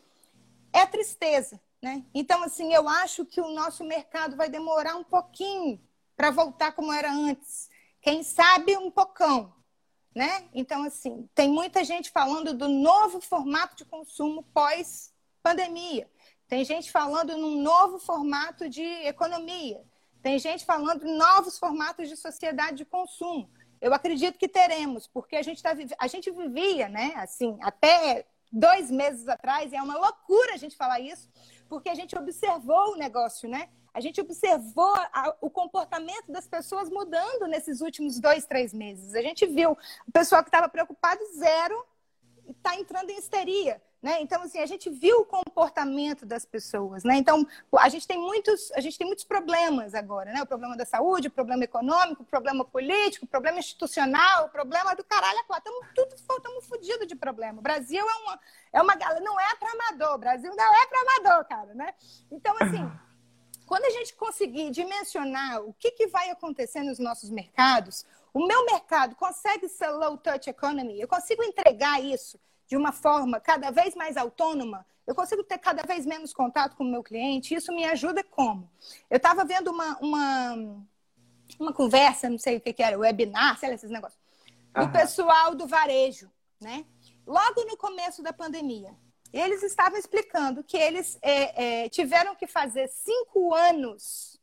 [0.73, 1.59] é a tristeza.
[1.81, 2.05] Né?
[2.13, 5.81] Então, assim, eu acho que o nosso mercado vai demorar um pouquinho
[6.15, 7.69] para voltar como era antes.
[8.01, 9.53] Quem sabe um pocão.
[10.13, 10.47] Né?
[10.53, 16.09] Então, assim, tem muita gente falando do novo formato de consumo pós-pandemia.
[16.47, 19.81] Tem gente falando num novo formato de economia.
[20.21, 23.49] Tem gente falando em novos formatos de sociedade de consumo.
[23.79, 28.91] Eu acredito que teremos, porque a gente, tá, a gente vivia, né, assim, até dois
[28.91, 31.27] meses atrás, e é uma loucura a gente falar isso,
[31.67, 33.69] porque a gente observou o negócio, né?
[33.93, 39.15] A gente observou a, o comportamento das pessoas mudando nesses últimos dois, três meses.
[39.15, 39.71] A gente viu
[40.07, 41.85] o pessoal que estava preocupado zero
[42.49, 43.81] está entrando em histeria.
[44.01, 44.19] Né?
[44.19, 47.17] Então, assim, a gente viu o comportamento das pessoas, né?
[47.17, 47.45] Então,
[47.77, 50.41] a gente tem muitos, a gente tem muitos problemas agora, né?
[50.41, 54.95] O problema da saúde, o problema econômico, o problema político, o problema institucional, o problema
[54.95, 55.37] do caralho.
[55.39, 57.59] Estamos tudo estamos fodidos de problema.
[57.59, 58.39] O Brasil é uma,
[58.73, 61.93] é uma galera, não é para amador, o Brasil não é para amador, cara, né?
[62.31, 62.91] Então, assim,
[63.67, 68.65] quando a gente conseguir dimensionar o que, que vai acontecer nos nossos mercados, o meu
[68.65, 72.39] mercado consegue ser low touch economy, eu consigo entregar isso
[72.71, 76.85] de uma forma cada vez mais autônoma, eu consigo ter cada vez menos contato com
[76.85, 77.53] o meu cliente.
[77.53, 78.71] Isso me ajuda como?
[79.09, 80.85] Eu estava vendo uma, uma,
[81.59, 84.17] uma conversa, não sei o que, que era, webinar, sei lá, esses negócios,
[84.73, 86.31] do pessoal do varejo,
[86.61, 86.85] né?
[87.27, 88.95] Logo no começo da pandemia.
[89.33, 94.39] Eles estavam explicando que eles é, é, tiveram que fazer cinco anos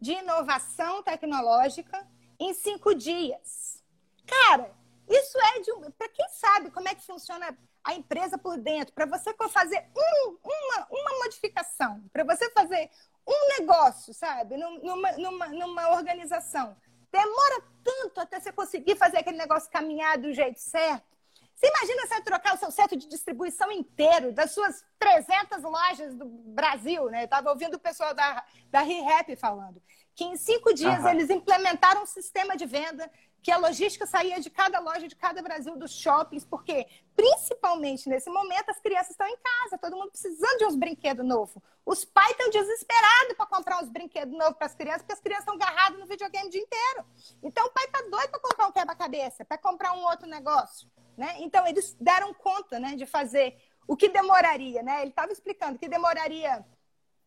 [0.00, 2.04] de inovação tecnológica
[2.40, 3.84] em cinco dias.
[4.26, 4.76] Cara,
[5.08, 5.90] isso é de um.
[5.90, 10.36] Para quem sabe como é que funciona a empresa por dentro, para você fazer um,
[10.44, 12.90] uma, uma modificação, para você fazer
[13.26, 16.76] um negócio, sabe, numa, numa, numa organização,
[17.10, 21.16] demora tanto até você conseguir fazer aquele negócio caminhar do jeito certo.
[21.54, 26.24] Você imagina você trocar o seu setor de distribuição inteiro das suas 300 lojas do
[26.24, 27.22] Brasil, né?
[27.22, 29.82] Eu estava ouvindo o pessoal da, da ReHap falando
[30.18, 31.10] que em cinco dias uhum.
[31.10, 33.08] eles implementaram um sistema de venda
[33.48, 38.28] que a logística saía de cada loja de cada Brasil dos shoppings, porque principalmente nesse
[38.28, 41.56] momento as crianças estão em casa, todo mundo precisando de uns brinquedos novos.
[41.86, 45.44] Os pais estão desesperados para comprar uns brinquedos novos para as crianças, porque as crianças
[45.44, 47.06] estão agarradas no videogame o dia inteiro.
[47.42, 50.86] Então o pai está doido para comprar um quebra-cabeça, para comprar um outro negócio.
[51.16, 51.36] Né?
[51.38, 53.56] Então eles deram conta né, de fazer
[53.86, 55.00] o que demoraria, né?
[55.00, 56.62] Ele estava explicando que demoraria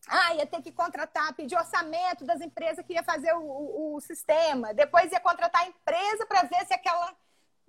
[0.07, 4.01] ah, ia ter que contratar, pedir orçamento das empresas que ia fazer o, o, o
[4.01, 4.73] sistema.
[4.73, 7.15] Depois ia contratar a empresa para ver se, aquela,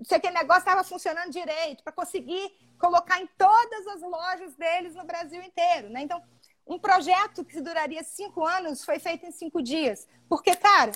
[0.03, 5.05] se aquele negócio estava funcionando direito, para conseguir colocar em todas as lojas deles no
[5.05, 5.90] Brasil inteiro.
[5.90, 6.03] Né?
[6.03, 6.23] Então,
[6.66, 10.09] um projeto que duraria cinco anos foi feito em cinco dias.
[10.29, 10.92] Porque, cara,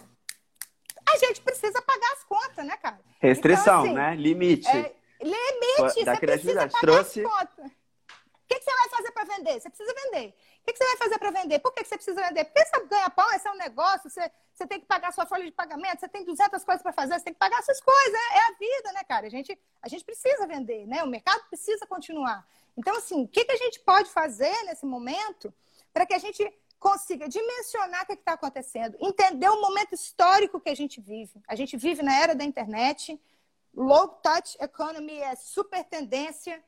[1.08, 2.98] a gente precisa pagar as contas, né, cara?
[3.20, 4.16] Restrição, então, assim, né?
[4.16, 4.68] Limite.
[4.68, 7.24] É, limite, da você precisa pagar Trouxe...
[7.24, 7.66] as contas.
[7.66, 9.60] O que, que, você vai fazer para vender?
[9.60, 10.34] Você precisa vender
[10.66, 11.60] que, que você vai fazer para vender?
[11.60, 12.44] Por que, que você precisa vender?
[12.44, 15.44] Porque você ganha pão, esse é um negócio, você, você tem que pagar sua folha
[15.44, 18.14] de pagamento, você tem 200 coisas para fazer, você tem que pagar suas coisas.
[18.14, 19.26] É, é, a vida, né, cara?
[19.26, 21.04] A gente, a gente precisa vender, né?
[21.04, 22.44] O mercado precisa continuar.
[22.76, 25.54] Então, assim, o que, que a gente pode fazer nesse momento
[25.92, 30.68] para que a gente consiga dimensionar o que está acontecendo, entender o momento histórico que
[30.68, 31.40] a gente vive.
[31.48, 33.18] A gente vive na era da internet,
[33.74, 36.62] low touch economy é super tendência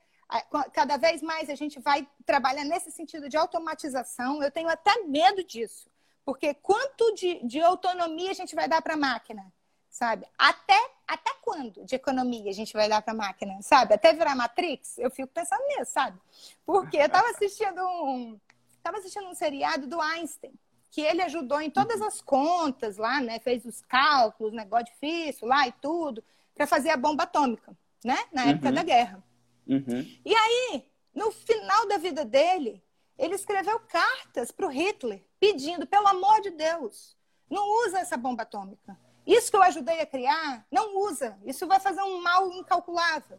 [0.72, 4.42] cada vez mais a gente vai trabalhar nesse sentido de automatização.
[4.42, 5.88] Eu tenho até medo disso,
[6.24, 9.52] porque quanto de, de autonomia a gente vai dar para a máquina?
[9.90, 10.26] sabe?
[10.38, 13.94] Até, até quando de economia a gente vai dar para a máquina, sabe?
[13.94, 14.98] Até virar Matrix?
[14.98, 16.18] Eu fico pensando nisso, sabe?
[16.64, 18.38] Porque eu estava assistindo um,
[18.82, 20.52] tava assistindo um seriado do Einstein,
[20.90, 23.38] que ele ajudou em todas as contas lá, né?
[23.40, 26.22] Fez os cálculos, negócio difícil lá e tudo,
[26.54, 28.18] para fazer a bomba atômica, né?
[28.32, 28.74] Na época uhum.
[28.74, 29.22] da guerra.
[29.68, 30.20] Uhum.
[30.24, 32.82] E aí, no final da vida dele,
[33.18, 37.16] ele escreveu cartas para o Hitler, pedindo, pelo amor de Deus,
[37.50, 38.98] não usa essa bomba atômica.
[39.26, 41.38] Isso que eu ajudei a criar, não usa.
[41.44, 43.38] Isso vai fazer um mal incalculável.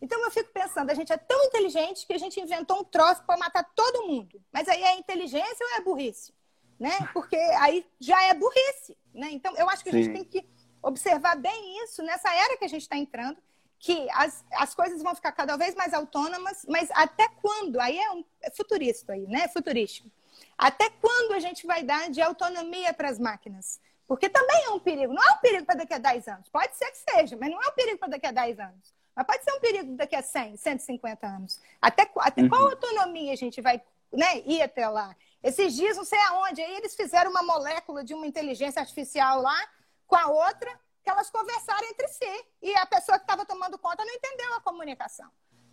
[0.00, 3.24] Então eu fico pensando, a gente é tão inteligente que a gente inventou um troço
[3.24, 4.40] para matar todo mundo.
[4.52, 6.32] Mas aí é inteligência ou é burrice?
[6.78, 6.90] Né?
[7.12, 8.96] Porque aí já é burrice.
[9.14, 9.30] Né?
[9.32, 10.02] Então eu acho que a Sim.
[10.02, 10.46] gente tem que
[10.82, 13.38] observar bem isso nessa era que a gente está entrando,
[13.78, 17.78] que as, as coisas vão ficar cada vez mais autônomas, mas até quando?
[17.80, 19.48] Aí é, um, é futurista aí, né?
[19.48, 20.10] Futurístico.
[20.56, 23.80] Até quando a gente vai dar de autonomia para as máquinas?
[24.06, 25.12] Porque também é um perigo.
[25.12, 26.48] Não é um perigo para daqui a 10 anos.
[26.48, 28.94] Pode ser que seja, mas não é um perigo para daqui a 10 anos.
[29.14, 31.60] Mas pode ser um perigo daqui a 100, 150 anos.
[31.80, 32.48] Até, até uhum.
[32.48, 33.80] qual autonomia a gente vai
[34.12, 35.14] né, ir até lá?
[35.42, 39.68] Esses dias, não sei aonde, aí eles fizeram uma molécula de uma inteligência artificial lá
[40.06, 42.46] com a outra, que elas conversaram entre si.
[42.62, 45.30] E a pessoa que estava tomando conta não entendeu a comunicação.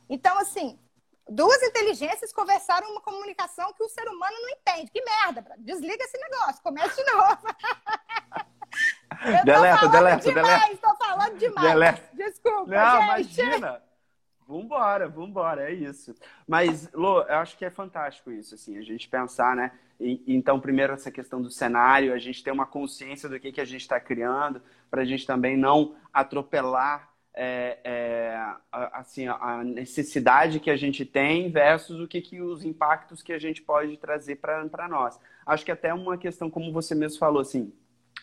[0.09, 0.77] Então, assim,
[1.27, 4.91] duas inteligências conversaram uma comunicação que o ser humano não entende.
[4.91, 7.39] Que merda, desliga esse negócio, começa de novo.
[9.23, 10.77] Eu deleta, deleta, demais, deleta.
[10.77, 11.69] Tô falando demais.
[11.69, 12.09] Deleta.
[12.13, 13.41] Desculpa, Não, gente.
[13.41, 13.83] imagina.
[14.47, 16.13] Vambora, vambora, é isso.
[16.47, 19.71] Mas, Lô, eu acho que é fantástico isso, assim, a gente pensar, né?
[19.99, 23.61] E, então, primeiro, essa questão do cenário, a gente ter uma consciência do que, que
[23.61, 30.59] a gente está criando, para a gente também não atropelar é, é, assim, a necessidade
[30.59, 34.35] que a gente tem versus o que, que os impactos que a gente pode trazer
[34.37, 35.19] para nós.
[35.45, 37.71] Acho que até uma questão, como você mesmo falou, assim,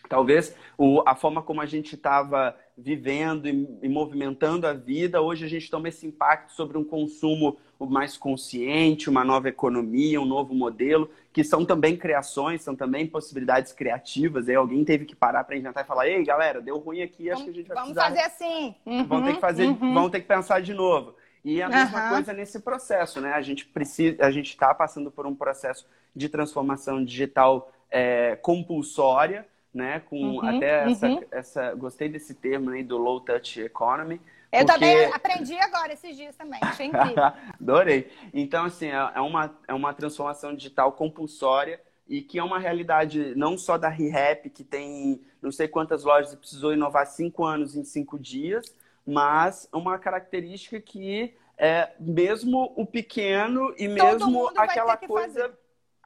[0.07, 5.45] talvez o, a forma como a gente estava vivendo e, e, movimentando a vida, hoje
[5.45, 10.53] a gente toma esse impacto sobre um consumo mais consciente, uma nova economia, um novo
[10.53, 14.49] modelo, que são também criações, são também possibilidades criativas.
[14.49, 17.43] Aí alguém teve que parar para inventar e falar: "Ei, galera, deu ruim aqui, acho
[17.43, 18.75] que a gente vai vamos precisar fazer assim".
[18.85, 19.93] Uhum, vamos ter que fazer, uhum.
[19.93, 21.15] vamos ter que pensar de novo.
[21.43, 22.09] E a mesma uhum.
[22.09, 23.33] coisa nesse processo, né?
[23.33, 29.45] A gente precisa, a gente está passando por um processo de transformação digital é, compulsória
[29.73, 29.99] né?
[30.01, 31.23] Com uhum, até essa, uhum.
[31.31, 31.75] essa.
[31.75, 34.21] Gostei desse termo aí do low touch economy.
[34.51, 34.73] Eu porque...
[34.73, 37.23] também aprendi agora esses dias também, achei incrível.
[37.61, 38.11] Adorei.
[38.33, 43.35] Então, assim, é, é uma, é uma transformação digital compulsória e que é uma realidade
[43.35, 47.75] não só da ReHap, que tem não sei quantas lojas e precisou inovar cinco anos
[47.75, 55.41] em cinco dias, mas uma característica que é mesmo o pequeno e mesmo aquela coisa
[55.41, 55.58] fazer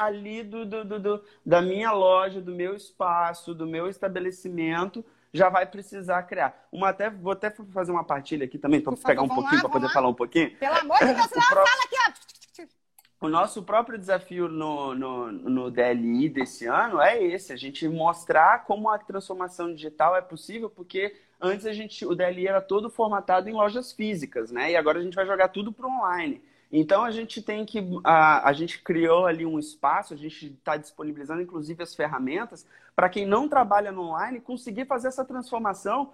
[0.05, 5.49] ali do, do, do, do, da minha loja, do meu espaço, do meu estabelecimento, já
[5.49, 6.67] vai precisar criar.
[6.71, 9.87] Uma até, vou até fazer uma partilha aqui também, para pegar um pouquinho, para poder
[9.87, 9.93] lá.
[9.93, 10.55] falar um pouquinho.
[10.57, 12.33] Pelo amor de Deus, não, fala aqui, ó.
[13.23, 18.65] O nosso próprio desafio no, no, no DLI desse ano é esse, a gente mostrar
[18.65, 23.47] como a transformação digital é possível, porque antes a gente, o DLI era todo formatado
[23.47, 24.71] em lojas físicas, né?
[24.71, 26.43] E agora a gente vai jogar tudo para online.
[26.75, 30.75] Então a gente tem que a, a gente criou ali um espaço, a gente está
[30.75, 36.11] disponibilizando inclusive as ferramentas para quem não trabalha no online conseguir fazer essa transformação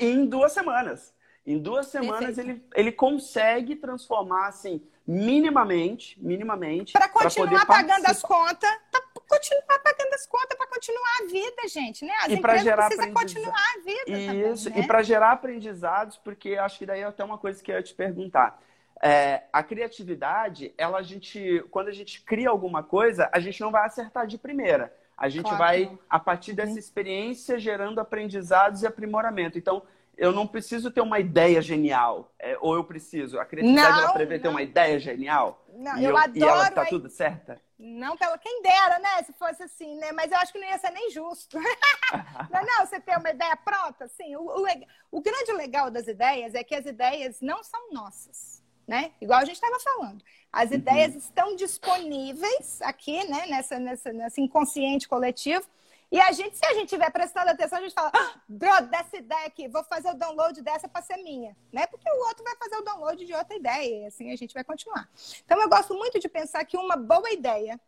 [0.00, 1.12] em duas semanas.
[1.46, 8.70] Em duas semanas ele, ele consegue transformar assim minimamente, minimamente para continuar pagando as contas,
[8.90, 12.14] para continuar pagando as contas, para continuar a vida, gente, né?
[12.22, 14.84] As e para gerar precisa continuar a vida Isso, também, né?
[14.84, 17.82] e para gerar aprendizados, porque acho que daí é até uma coisa que eu ia
[17.82, 18.58] te perguntar.
[19.02, 23.70] É, a criatividade, ela a gente, quando a gente cria alguma coisa, a gente não
[23.70, 24.92] vai acertar de primeira.
[25.16, 25.58] A gente claro.
[25.58, 26.78] vai, a partir dessa uhum.
[26.78, 29.58] experiência, gerando aprendizados e aprimoramento.
[29.58, 29.82] Então,
[30.16, 32.32] eu não preciso ter uma ideia genial.
[32.38, 33.38] É, ou eu preciso.
[33.38, 34.42] A criatividade, não, ela prevê não.
[34.42, 35.64] ter uma ideia genial.
[35.74, 36.38] Não, eu, eu, adoro.
[36.38, 37.60] E ela tá tudo certa?
[37.78, 39.22] Não, pelo quem dera, né?
[39.24, 40.10] Se fosse assim, né?
[40.12, 41.58] Mas eu acho que não ia ser nem justo.
[42.50, 44.34] não, não, você ter uma ideia pronta, assim.
[44.36, 44.66] O, o,
[45.12, 49.12] o grande legal das ideias é que as ideias não são nossas né?
[49.20, 50.24] Igual a gente estava falando.
[50.50, 50.76] As uhum.
[50.76, 53.46] ideias estão disponíveis aqui, né?
[53.46, 55.64] Nessa, nessa, nesse inconsciente coletivo.
[56.10, 59.18] E a gente, se a gente estiver prestando atenção, a gente fala, ah, bro, dessa
[59.18, 61.86] ideia aqui, vou fazer o download dessa para ser minha, né?
[61.86, 64.64] Porque o outro vai fazer o download de outra ideia, e assim a gente vai
[64.64, 65.06] continuar.
[65.44, 67.78] Então eu gosto muito de pensar que uma boa ideia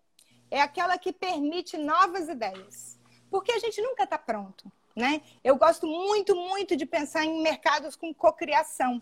[0.51, 3.01] é aquela que permite novas ideias.
[3.31, 5.23] Porque a gente nunca está pronto, né?
[5.43, 9.01] Eu gosto muito, muito de pensar em mercados com cocriação.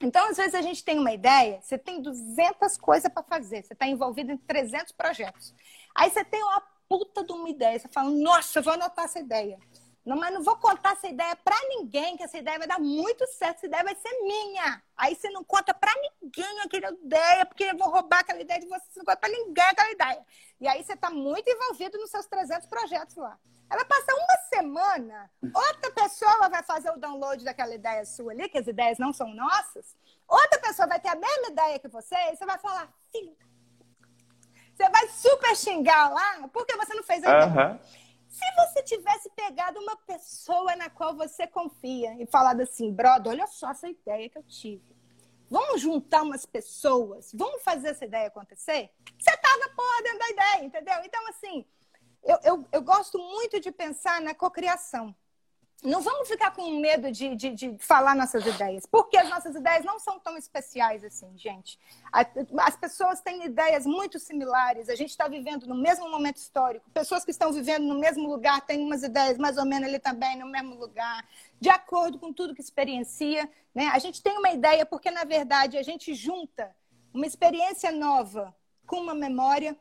[0.00, 3.74] Então, às vezes, a gente tem uma ideia, você tem 200 coisas para fazer, você
[3.74, 5.54] está envolvido em 300 projetos.
[5.94, 9.20] Aí você tem uma puta de uma ideia, você fala, nossa, eu vou anotar essa
[9.20, 9.58] ideia.
[10.04, 13.26] Não, mas não vou contar essa ideia para ninguém, que essa ideia vai dar muito
[13.26, 14.82] certo, essa ideia vai ser minha.
[14.96, 15.92] Aí você não conta para
[16.22, 19.28] ninguém aquela ideia, porque eu vou roubar aquela ideia de você, você não conta para
[19.28, 20.26] ninguém aquela ideia.
[20.58, 23.38] E aí você está muito envolvido nos seus 300 projetos lá.
[23.70, 28.58] Ela passa uma semana, outra pessoa vai fazer o download daquela ideia sua ali, que
[28.58, 29.96] as ideias não são nossas,
[30.26, 33.36] outra pessoa vai ter a mesma ideia que você, e você vai falar, filho,
[34.74, 37.68] você vai super xingar lá, porque você não fez a ideia.
[37.70, 37.78] Uhum.
[38.28, 43.46] Se você tivesse pegado uma pessoa na qual você confia e falado assim, brother, olha
[43.46, 44.96] só essa ideia que eu tive.
[45.50, 48.90] Vamos juntar umas pessoas, vamos fazer essa ideia acontecer?
[49.18, 50.94] Você tava porra dentro da ideia, entendeu?
[51.04, 51.66] Então, assim,
[52.22, 55.14] eu, eu, eu gosto muito de pensar na cocriação
[55.82, 59.84] não vamos ficar com medo de, de, de, falar nossas ideias, porque as nossas ideias
[59.84, 61.78] não são tão especiais assim, gente.
[62.12, 67.24] As pessoas têm ideias muito similares, a gente está vivendo no mesmo momento histórico, pessoas
[67.24, 70.46] que estão vivendo no mesmo lugar têm umas ideias mais ou menos ali também, no
[70.46, 71.26] mesmo lugar,
[71.58, 73.48] de acordo com tudo que experiencia.
[73.74, 73.86] Né?
[73.92, 76.74] A gente tem uma ideia porque, na verdade, a gente junta
[77.12, 78.54] uma experiência nova
[78.86, 79.76] com uma memória,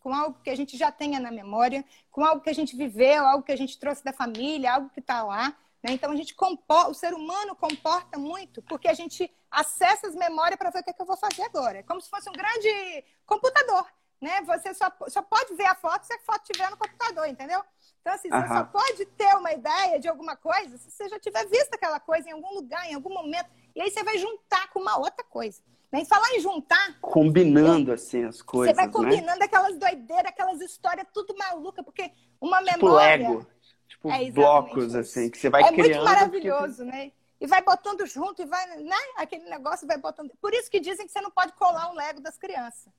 [0.00, 3.24] com algo que a gente já tenha na memória, com algo que a gente viveu,
[3.24, 5.54] algo que a gente trouxe da família, algo que está lá.
[5.82, 5.92] Né?
[5.92, 10.58] Então, a gente comporta, o ser humano comporta muito, porque a gente acessa as memórias
[10.58, 11.78] para ver o que, é que eu vou fazer agora.
[11.78, 13.86] É como se fosse um grande computador.
[14.20, 14.42] Né?
[14.42, 17.62] Você só, só pode ver a foto se a foto estiver no computador, entendeu?
[18.00, 21.46] Então, assim, você só pode ter uma ideia de alguma coisa se você já tiver
[21.46, 23.50] visto aquela coisa em algum lugar, em algum momento.
[23.74, 25.62] E aí você vai juntar com uma outra coisa.
[25.90, 26.98] Nem falar em juntar.
[27.00, 28.74] Combinando, assim, as coisas.
[28.74, 28.92] Você vai né?
[28.92, 29.46] combinando né?
[29.46, 33.28] aquelas doideiras, aquelas histórias tudo maluca, porque uma tipo memória.
[33.28, 33.46] Lego.
[33.88, 35.90] Tipo é blocos, assim, que você vai é criando.
[35.90, 36.96] É muito maravilhoso, porque...
[36.96, 37.12] né?
[37.40, 38.96] E vai botando junto, e vai, né?
[39.16, 40.30] Aquele negócio vai botando.
[40.40, 42.92] Por isso que dizem que você não pode colar o Lego das crianças.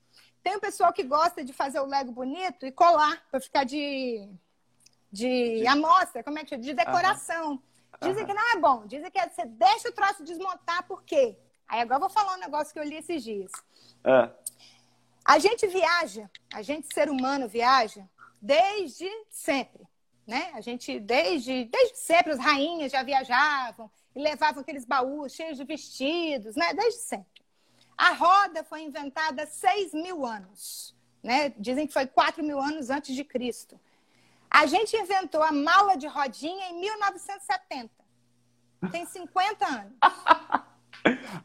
[0.43, 4.27] Tem o pessoal que gosta de fazer o Lego bonito e colar, para ficar de,
[5.11, 6.63] de amostra, como é que chama?
[6.63, 7.61] De decoração.
[8.01, 8.85] Dizem que não é bom.
[8.87, 11.37] Dizem que é, você deixa o troço desmontar, por quê?
[11.71, 13.49] Aí agora eu vou falar um negócio que eu li esses dias.
[14.03, 14.29] É.
[15.23, 18.05] A gente viaja, a gente ser humano viaja
[18.41, 19.87] desde sempre,
[20.27, 20.51] né?
[20.53, 25.63] A gente desde desde sempre as rainhas já viajavam e levavam aqueles baús cheios de
[25.63, 26.73] vestidos, né?
[26.73, 27.41] Desde sempre.
[27.97, 30.93] A roda foi inventada há 6 mil anos,
[31.23, 31.53] né?
[31.57, 33.79] Dizem que foi 4 mil anos antes de Cristo.
[34.49, 37.89] A gente inventou a mala de rodinha em 1970.
[38.91, 39.93] Tem 50 anos.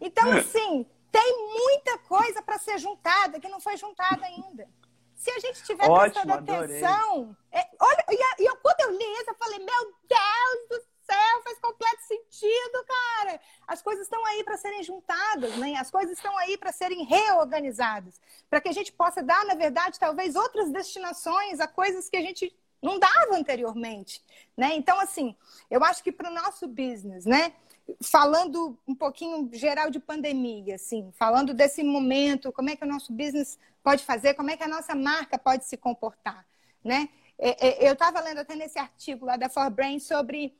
[0.01, 4.69] Então, assim, tem muita coisa para ser juntada que não foi juntada ainda.
[5.15, 7.37] Se a gente tiver Ótimo, prestando atenção.
[7.51, 11.43] É, olha, e, e eu, quando eu li isso, eu falei, meu Deus do céu,
[11.43, 13.41] faz completo sentido, cara.
[13.67, 15.75] As coisas estão aí para serem juntadas, né?
[15.77, 19.99] As coisas estão aí para serem reorganizadas, para que a gente possa dar, na verdade,
[19.99, 24.23] talvez outras destinações a coisas que a gente não dava anteriormente,
[24.57, 24.75] né?
[24.75, 25.35] Então, assim,
[25.71, 27.55] eu acho que para o nosso business, né?
[28.03, 33.13] Falando um pouquinho geral de pandemia, assim, falando desse momento, como é que o nosso
[33.13, 36.47] business pode fazer, como é que a nossa marca pode se comportar,
[36.83, 37.09] né?
[37.39, 40.57] É, é, eu estava lendo até nesse artigo lá da Forbrain sobre,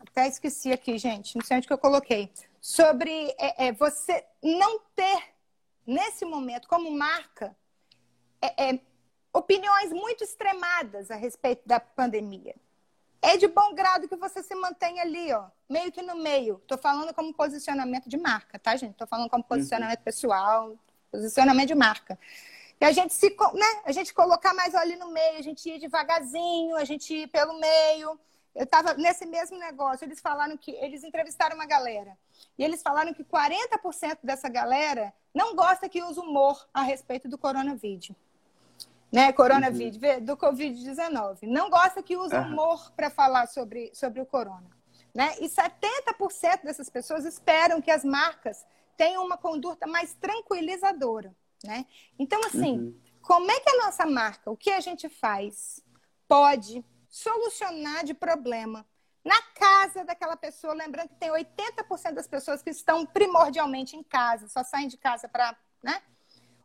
[0.00, 2.30] até esqueci aqui, gente, não sei onde que eu coloquei,
[2.60, 5.34] sobre é, é você não ter
[5.86, 7.56] nesse momento como marca
[8.40, 8.80] é, é,
[9.32, 12.54] opiniões muito extremadas a respeito da pandemia
[13.22, 16.60] é de bom grado que você se mantenha ali, ó, meio que no meio.
[16.66, 18.96] Tô falando como posicionamento de marca, tá, gente?
[18.96, 20.04] Tô falando como posicionamento uhum.
[20.04, 20.76] pessoal,
[21.10, 22.18] posicionamento de marca.
[22.80, 25.78] E a gente se, né, a gente colocar mais ali no meio, a gente ir
[25.78, 28.18] devagarzinho, a gente ir pelo meio.
[28.56, 32.18] Eu estava nesse mesmo negócio, eles falaram que eles entrevistaram uma galera.
[32.58, 37.38] E eles falaram que 40% dessa galera não gosta que use humor a respeito do
[37.38, 38.10] coronavírus
[39.12, 40.24] né, coronavírus, uhum.
[40.24, 41.42] do Covid-19.
[41.42, 44.70] Não gosta que use humor para falar sobre, sobre o corona.
[45.14, 45.34] Né?
[45.38, 48.64] E 70% dessas pessoas esperam que as marcas
[48.96, 51.36] tenham uma conduta mais tranquilizadora.
[51.62, 51.84] Né?
[52.18, 53.00] Então, assim, uhum.
[53.20, 55.84] como é que a nossa marca, o que a gente faz,
[56.26, 58.86] pode solucionar de problema
[59.22, 60.72] na casa daquela pessoa?
[60.72, 65.28] Lembrando que tem 80% das pessoas que estão primordialmente em casa, só saem de casa
[65.28, 66.00] para né,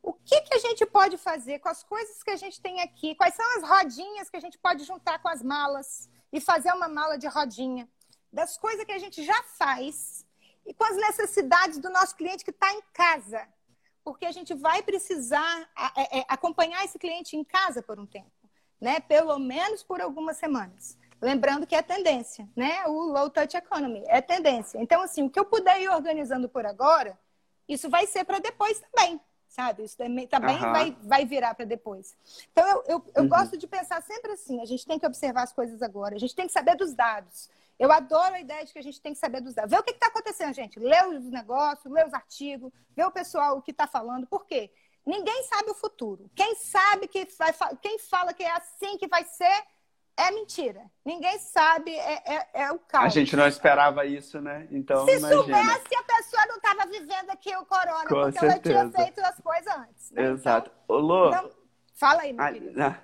[0.08, 3.14] o que, que a gente pode fazer com as coisas que a gente tem aqui?
[3.14, 6.88] Quais são as rodinhas que a gente pode juntar com as malas e fazer uma
[6.88, 7.90] mala de rodinha?
[8.32, 10.26] Das coisas que a gente já faz
[10.66, 13.46] e com as necessidades do nosso cliente que está em casa.
[14.02, 18.32] Porque a gente vai precisar é, é, acompanhar esse cliente em casa por um tempo,
[18.80, 19.02] né?
[19.02, 20.98] Pelo menos por algumas semanas.
[21.22, 22.86] Lembrando que é tendência, né?
[22.88, 24.80] O low touch economy é tendência.
[24.80, 27.20] Então, assim, o que eu puder ir organizando por agora,
[27.68, 29.84] isso vai ser para depois também sabe?
[29.84, 30.72] Isso também, também uhum.
[30.72, 32.16] vai, vai virar para depois.
[32.52, 33.30] Então, eu, eu, eu uhum.
[33.30, 36.36] gosto de pensar sempre assim: a gente tem que observar as coisas agora, a gente
[36.36, 37.50] tem que saber dos dados.
[37.80, 39.70] Eu adoro a ideia de que a gente tem que saber dos dados.
[39.70, 40.80] Ver o que está acontecendo, gente.
[40.80, 44.26] Lê os negócios, lê os artigos, vê o pessoal o que está falando.
[44.26, 44.72] Por quê?
[45.06, 46.30] Ninguém sabe o futuro.
[46.36, 49.64] Quem sabe que vai, quem fala que é assim que vai ser
[50.18, 50.82] é mentira.
[51.06, 53.06] Ninguém sabe, é, é, é, o caos.
[53.06, 54.68] A gente não esperava isso, né?
[54.72, 55.44] Então, Se imagina.
[55.44, 58.80] soubesse, a pessoa não estava vivendo aqui o corona, Com porque certeza.
[58.80, 60.12] ela tinha feito as coisas antes.
[60.12, 60.32] Né?
[60.32, 60.72] Exato.
[60.84, 61.50] Então, Ô, Lô, então,
[61.94, 62.96] fala aí, meu ah, querido.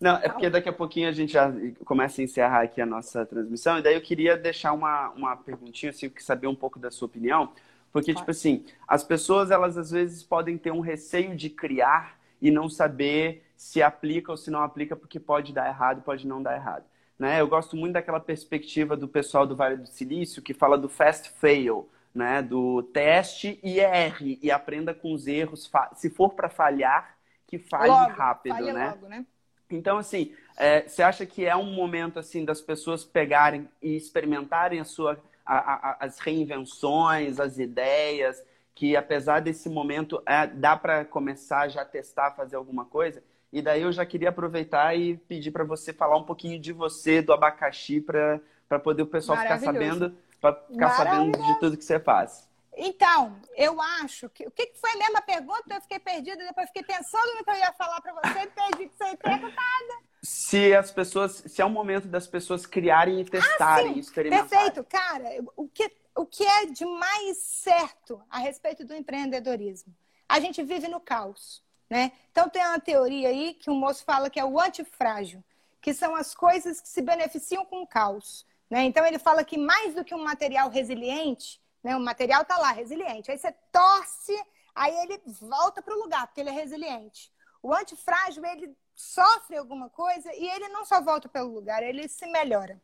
[0.00, 1.52] Não, é porque daqui a pouquinho a gente já
[1.84, 5.90] começa a encerrar aqui a nossa transmissão, e daí eu queria deixar uma, uma perguntinha,
[5.90, 7.52] assim, eu saber um pouco da sua opinião,
[7.92, 12.50] porque, tipo assim, as pessoas, elas às vezes podem ter um receio de criar e
[12.50, 16.56] não saber se aplica ou se não aplica, porque pode dar errado, pode não dar
[16.56, 16.82] errado.
[17.18, 17.42] Né?
[17.42, 21.28] Eu gosto muito daquela perspectiva do pessoal do Vale do Silício que fala do fast
[21.38, 22.40] fail, né?
[22.40, 25.70] do teste e erre e aprenda com os erros.
[25.94, 28.92] Se for para falhar, que falhe logo, rápido, né?
[28.92, 29.26] Logo, né?
[29.68, 34.80] Então, assim, é, você acha que é um momento assim das pessoas pegarem e experimentarem
[34.80, 35.56] a sua, a,
[35.90, 38.42] a, as reinvenções, as ideias,
[38.74, 43.22] que apesar desse momento é, dá para começar já a testar, fazer alguma coisa?
[43.52, 47.20] E daí eu já queria aproveitar e pedir para você falar um pouquinho de você,
[47.20, 51.98] do abacaxi, para poder o pessoal ficar sabendo, para ficar sabendo de tudo que você
[51.98, 52.48] faz.
[52.76, 54.46] Então, eu acho que.
[54.46, 55.74] O que foi a mesma pergunta?
[55.74, 58.46] Eu fiquei perdida, depois fiquei pensando no que eu ia falar para você e
[58.78, 59.94] perdi sem perguntada.
[60.22, 61.42] Se as pessoas.
[61.46, 64.48] Se é o momento das pessoas criarem e testarem, ah, experimentarem.
[64.48, 65.28] Perfeito, cara.
[65.56, 69.92] O que, o que é de mais certo a respeito do empreendedorismo?
[70.28, 71.62] A gente vive no caos.
[71.90, 72.12] Né?
[72.30, 75.42] Então tem uma teoria aí que o moço fala que é o antifrágil,
[75.80, 78.46] que são as coisas que se beneficiam com o caos.
[78.70, 78.84] Né?
[78.84, 81.96] Então ele fala que mais do que um material resiliente, né?
[81.96, 83.30] o material está lá, resiliente.
[83.32, 84.40] Aí você torce,
[84.72, 87.32] aí ele volta para o lugar, porque ele é resiliente.
[87.60, 92.26] O antifrágil, ele sofre alguma coisa e ele não só volta pelo lugar, ele se
[92.26, 92.80] melhora.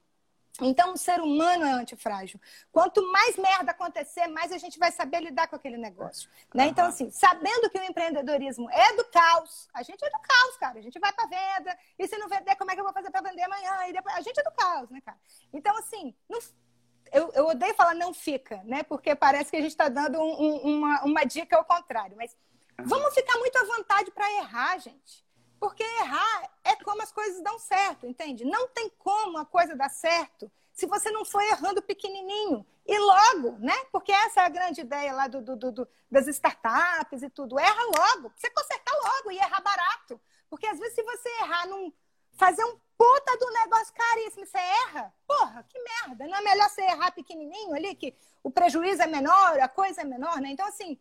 [0.60, 2.40] Então, o ser humano é antifrágil.
[2.72, 6.30] Quanto mais merda acontecer, mais a gente vai saber lidar com aquele negócio.
[6.54, 6.64] Né?
[6.64, 6.70] Uhum.
[6.70, 10.78] Então, assim, sabendo que o empreendedorismo é do caos, a gente é do caos, cara.
[10.78, 13.10] A gente vai para venda, e se não vender, como é que eu vou fazer
[13.10, 13.86] para vender amanhã?
[13.88, 14.14] E depois...
[14.14, 15.18] A gente é do caos, né, cara?
[15.52, 16.38] Então, assim, não...
[17.12, 18.82] eu, eu, odeio falar não fica, né?
[18.82, 22.16] Porque parece que a gente está dando um, um, uma, uma dica ao contrário.
[22.16, 22.34] Mas
[22.78, 25.25] vamos ficar muito à vontade para errar, gente.
[25.66, 28.44] Porque errar é como as coisas dão certo, entende?
[28.44, 32.64] Não tem como a coisa dar certo se você não for errando pequenininho.
[32.86, 33.74] E logo, né?
[33.90, 37.58] Porque essa é a grande ideia lá do, do, do, das startups e tudo.
[37.58, 38.32] Erra logo.
[38.36, 40.20] Você consertar logo e errar barato.
[40.48, 41.92] Porque às vezes se você errar num...
[42.34, 45.12] Fazer um puta do negócio caríssimo, você erra?
[45.26, 46.28] Porra, que merda.
[46.28, 50.04] Não é melhor você errar pequenininho ali, que o prejuízo é menor, a coisa é
[50.04, 50.50] menor, né?
[50.50, 50.96] Então, assim,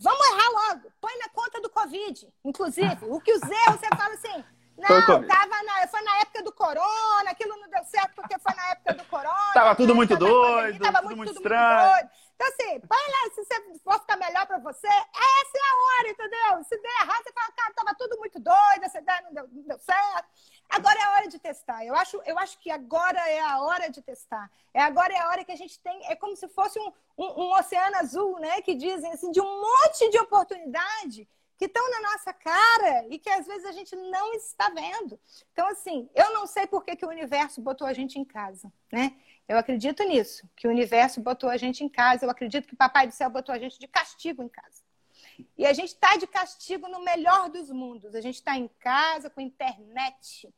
[0.00, 0.92] Vamos errar logo.
[1.00, 2.32] Põe na conta do Covid.
[2.44, 4.44] Inclusive, o que os erros, você fala assim.
[4.80, 8.70] Não, tava na, foi na época do corona, aquilo não deu certo porque foi na
[8.70, 9.28] época do corona.
[9.52, 11.80] Tava tudo muito doido, tava tudo muito, estranho.
[11.80, 12.10] Muito doido.
[12.34, 16.08] Então, assim, põe lá, se você for ficar melhor pra você, essa é a hora,
[16.08, 16.64] entendeu?
[16.64, 19.62] Se der errado, você fala, cara, tava tudo muito doido, essa ideia não deu, não
[19.64, 20.28] deu certo.
[20.70, 21.84] Agora é a hora de testar.
[21.84, 24.50] Eu acho, eu acho que agora é a hora de testar.
[24.72, 26.00] É agora é a hora que a gente tem.
[26.06, 28.62] É como se fosse um, um, um oceano azul, né?
[28.62, 33.28] Que dizem assim, de um monte de oportunidade que estão na nossa cara e que
[33.28, 35.20] às vezes a gente não está vendo.
[35.52, 38.72] Então, assim, eu não sei por que, que o universo botou a gente em casa,
[38.90, 39.14] né?
[39.46, 42.24] Eu acredito nisso, que o universo botou a gente em casa.
[42.24, 44.82] Eu acredito que o Papai do Céu botou a gente de castigo em casa.
[45.58, 48.14] E a gente está de castigo no melhor dos mundos.
[48.14, 50.48] A gente está em casa com internet,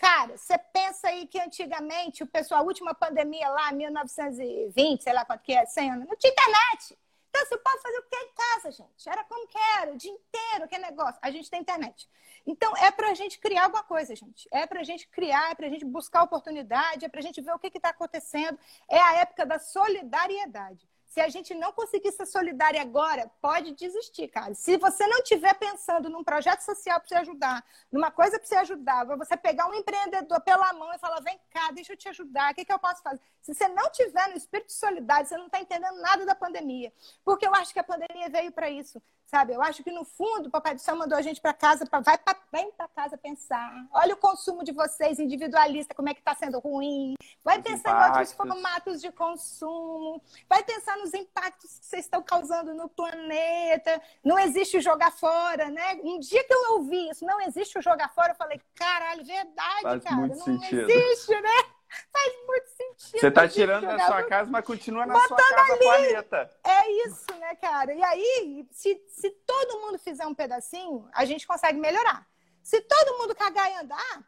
[0.00, 5.26] Cara, você pensa aí que antigamente o pessoal, a última pandemia lá, 1920, sei lá
[5.26, 6.98] quanto que é, 100 anos, não tinha internet.
[7.28, 9.06] Então você pode fazer o que é em casa, gente.
[9.06, 11.20] Era como que era, o dia inteiro, que negócio.
[11.20, 12.08] A gente tem internet.
[12.46, 14.48] Então é para a gente criar alguma coisa, gente.
[14.50, 17.42] É para a gente criar, é para a gente buscar oportunidade, é para a gente
[17.42, 18.58] ver o que está acontecendo.
[18.88, 20.88] É a época da solidariedade.
[21.10, 24.54] Se a gente não conseguir ser solidária agora, pode desistir, cara.
[24.54, 28.54] Se você não estiver pensando num projeto social para você ajudar, numa coisa para você
[28.54, 32.52] ajudar, você pegar um empreendedor pela mão e falar: vem cá, deixa eu te ajudar,
[32.52, 33.20] o que, que eu posso fazer?
[33.42, 36.92] Se você não tiver no espírito solidário, você não está entendendo nada da pandemia.
[37.24, 39.02] Porque eu acho que a pandemia veio para isso.
[39.30, 39.52] Sabe?
[39.52, 42.00] Eu acho que no fundo o Papai do Céu mandou a gente para casa, pra,
[42.00, 43.72] vai pra, vem para casa pensar.
[43.92, 47.14] Olha o consumo de vocês, individualista, como é que está sendo ruim.
[47.44, 48.16] Vai Os pensar impactos.
[48.16, 50.20] em outros formatos de consumo.
[50.48, 54.02] Vai pensar nos impactos que vocês estão causando no planeta.
[54.24, 56.00] Não existe o jogar fora, né?
[56.02, 59.82] Um dia que eu ouvi isso, não existe o jogar fora, eu falei, caralho, verdade,
[59.82, 60.26] Faz cara.
[60.26, 60.90] Não sentido.
[60.90, 61.50] existe, né?
[62.12, 63.20] Faz muito sentido.
[63.20, 65.78] Você tá tirando da sua casa, mas continua na sua casa ali.
[65.78, 66.50] planeta.
[66.64, 67.92] É isso, né, cara?
[67.92, 72.26] E aí, se, se todo mundo fizer um pedacinho, a gente consegue melhorar.
[72.62, 74.24] Se todo mundo cagar e andar,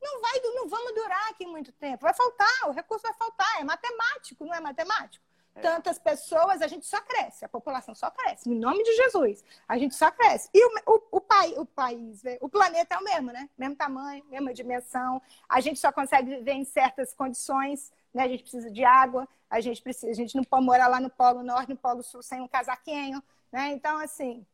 [0.00, 2.02] não vai, não vamos durar aqui muito tempo.
[2.02, 3.60] Vai faltar, o recurso vai faltar.
[3.60, 5.25] É matemático, não é matemático?
[5.56, 5.60] É.
[5.60, 8.48] Tantas pessoas, a gente só cresce, a população só cresce.
[8.48, 10.50] Em nome de Jesus, a gente só cresce.
[10.52, 13.48] E o, o, o, pai, o país, o planeta é o mesmo, né?
[13.56, 15.20] Mesmo tamanho, mesma dimensão.
[15.48, 18.24] A gente só consegue viver em certas condições, né?
[18.24, 21.08] A gente precisa de água, a gente precisa, a gente não pode morar lá no
[21.08, 23.72] Polo Norte, no Polo Sul sem um casaquinho, né?
[23.72, 24.44] Então, assim,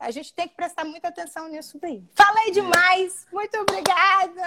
[0.00, 2.02] a gente tem que prestar muita atenção nisso daí.
[2.14, 4.42] Falei demais, muito obrigada.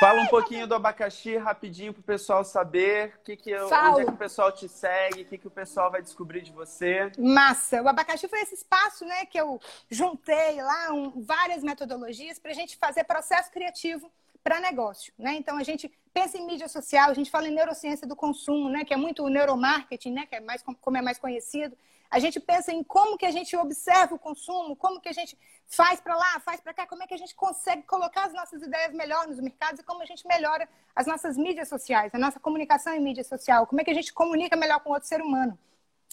[0.00, 4.10] Fala um pouquinho do abacaxi rapidinho para o pessoal saber que que, onde é que
[4.10, 7.12] o pessoal te segue, o que, que o pessoal vai descobrir de você.
[7.18, 7.82] Massa!
[7.82, 12.54] O abacaxi foi esse espaço né, que eu juntei lá um, várias metodologias para a
[12.54, 14.10] gente fazer processo criativo
[14.42, 15.12] para negócio.
[15.18, 15.34] Né?
[15.34, 18.84] Então a gente pensa em mídia social, a gente fala em neurociência do consumo, né,
[18.84, 21.76] que é muito o neuromarketing, né, que é mais como é mais conhecido.
[22.10, 25.38] A gente pensa em como que a gente observa o consumo, como que a gente
[25.66, 28.62] faz para lá, faz para cá, como é que a gente consegue colocar as nossas
[28.62, 32.38] ideias melhor nos mercados e como a gente melhora as nossas mídias sociais, a nossa
[32.38, 35.58] comunicação em mídia social, como é que a gente comunica melhor com outro ser humano.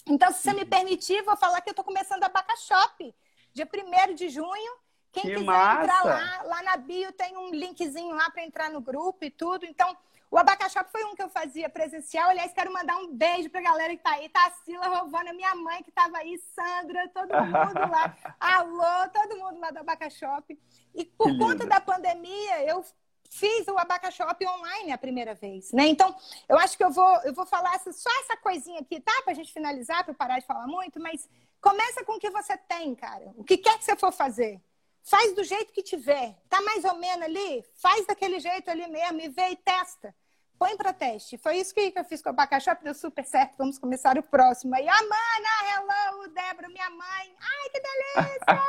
[0.06, 3.16] Então, se você me permitir, vou falar que eu estou começando a Bacashop,
[3.54, 4.84] dia 1 de junho.
[5.12, 5.84] Quem que quiser massa.
[5.84, 9.64] entrar lá, lá na bio tem um linkzinho lá para entrar no grupo e tudo.
[9.66, 9.96] Então,
[10.34, 12.32] o Abacaxop foi um que eu fazia presencial.
[12.32, 14.28] Aliás, quero mandar um beijo pra galera que tá aí.
[14.30, 18.18] Tá a Sila, Rovana, minha mãe que tava aí, Sandra, todo mundo lá.
[18.40, 20.60] Alô, todo mundo lá do Abacaxop.
[20.96, 21.68] E por que conta lindo.
[21.68, 22.84] da pandemia, eu
[23.30, 25.86] fiz o Abacaxop online a primeira vez, né?
[25.86, 26.16] Então,
[26.50, 29.14] eu acho que eu vou, eu vou falar só essa coisinha aqui, tá?
[29.24, 31.30] Pra gente finalizar, pra eu parar de falar muito, mas
[31.62, 33.32] começa com o que você tem, cara.
[33.38, 34.60] O que quer que você for fazer.
[35.04, 36.36] Faz do jeito que tiver.
[36.50, 37.64] Tá mais ou menos ali?
[37.76, 40.16] Faz daquele jeito ali mesmo e vê e testa
[40.58, 41.38] põe para teste.
[41.38, 43.56] Foi isso que eu fiz com o abacaxi, deu super certo.
[43.58, 44.88] Vamos começar o próximo aí.
[44.88, 47.36] Amanda, hello, Débora, minha mãe.
[47.40, 48.64] Ai, que delícia!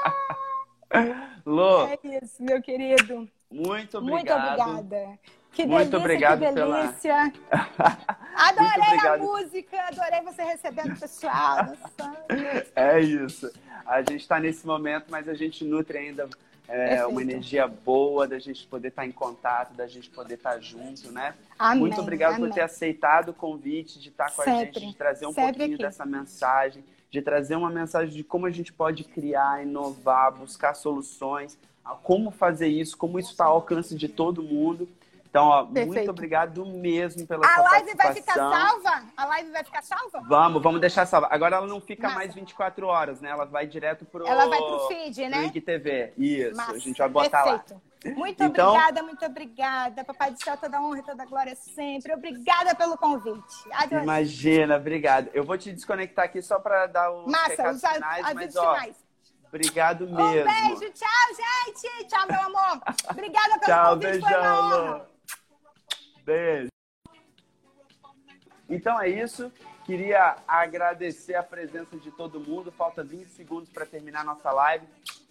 [1.46, 1.86] Lô.
[1.86, 3.28] É isso, meu querido.
[3.50, 4.66] Muito obrigado.
[4.68, 5.18] Muito obrigada.
[5.52, 7.32] Que Muito delícia, obrigado que delícia.
[7.48, 7.98] Pela...
[8.34, 11.66] Adorei a música, adorei você recebendo o pessoal.
[12.74, 13.52] é isso.
[13.86, 16.28] A gente está nesse momento, mas a gente nutre ainda
[16.68, 20.54] é, uma energia boa da gente poder estar tá em contato, da gente poder estar
[20.54, 21.34] tá junto, né?
[21.58, 22.48] Amém, Muito obrigado amém.
[22.48, 24.78] por ter aceitado o convite de estar tá com Sempre.
[24.78, 25.78] a gente, de trazer um pouquinho aqui.
[25.78, 31.58] dessa mensagem, de trazer uma mensagem de como a gente pode criar, inovar, buscar soluções,
[32.02, 34.88] como fazer isso, como isso está ao alcance de todo mundo.
[35.34, 39.02] Então, ó, muito obrigado mesmo pela a sua live vai ficar salva?
[39.16, 40.22] A live vai ficar salva?
[40.28, 41.26] Vamos, vamos deixar salva.
[41.28, 42.14] Agora ela não fica Massa.
[42.14, 43.30] mais 24 horas, né?
[43.30, 45.42] Ela vai direto pro Ela vai pro feed, né?
[45.42, 46.12] Link TV.
[46.16, 46.74] Isso, Massa.
[46.74, 47.74] a gente vai botar Perfeito.
[47.74, 48.14] lá.
[48.14, 48.68] Muito então...
[48.68, 50.04] obrigada, muito obrigada.
[50.04, 52.14] Papai do céu, toda honra e toda glória sempre.
[52.14, 53.56] Obrigada pelo convite.
[53.72, 54.04] Adorei.
[54.04, 55.30] Imagina, obrigado.
[55.34, 58.96] Eu vou te desconectar aqui só para dar o Massa, os finais, mas ó, finais.
[59.48, 60.48] Obrigado mesmo.
[60.48, 62.06] Um beijo, tchau, gente.
[62.06, 62.80] Tchau, meu amor.
[63.10, 65.13] Obrigada pelo tchau, convite, beijão, foi uma honra.
[66.24, 66.68] Beijo.
[68.68, 69.52] Então é isso.
[69.84, 72.72] Queria agradecer a presença de todo mundo.
[72.72, 74.86] Falta 20 segundos para terminar nossa live.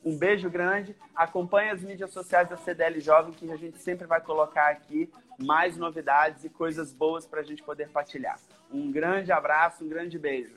[0.06, 0.96] Um beijo grande.
[1.16, 5.76] Acompanhe as mídias sociais da CDL Jovem, que a gente sempre vai colocar aqui mais
[5.76, 8.40] novidades e coisas boas para a gente poder partilhar.
[8.72, 10.56] Um grande abraço, um grande beijo.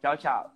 [0.00, 0.52] Tchau, tchau.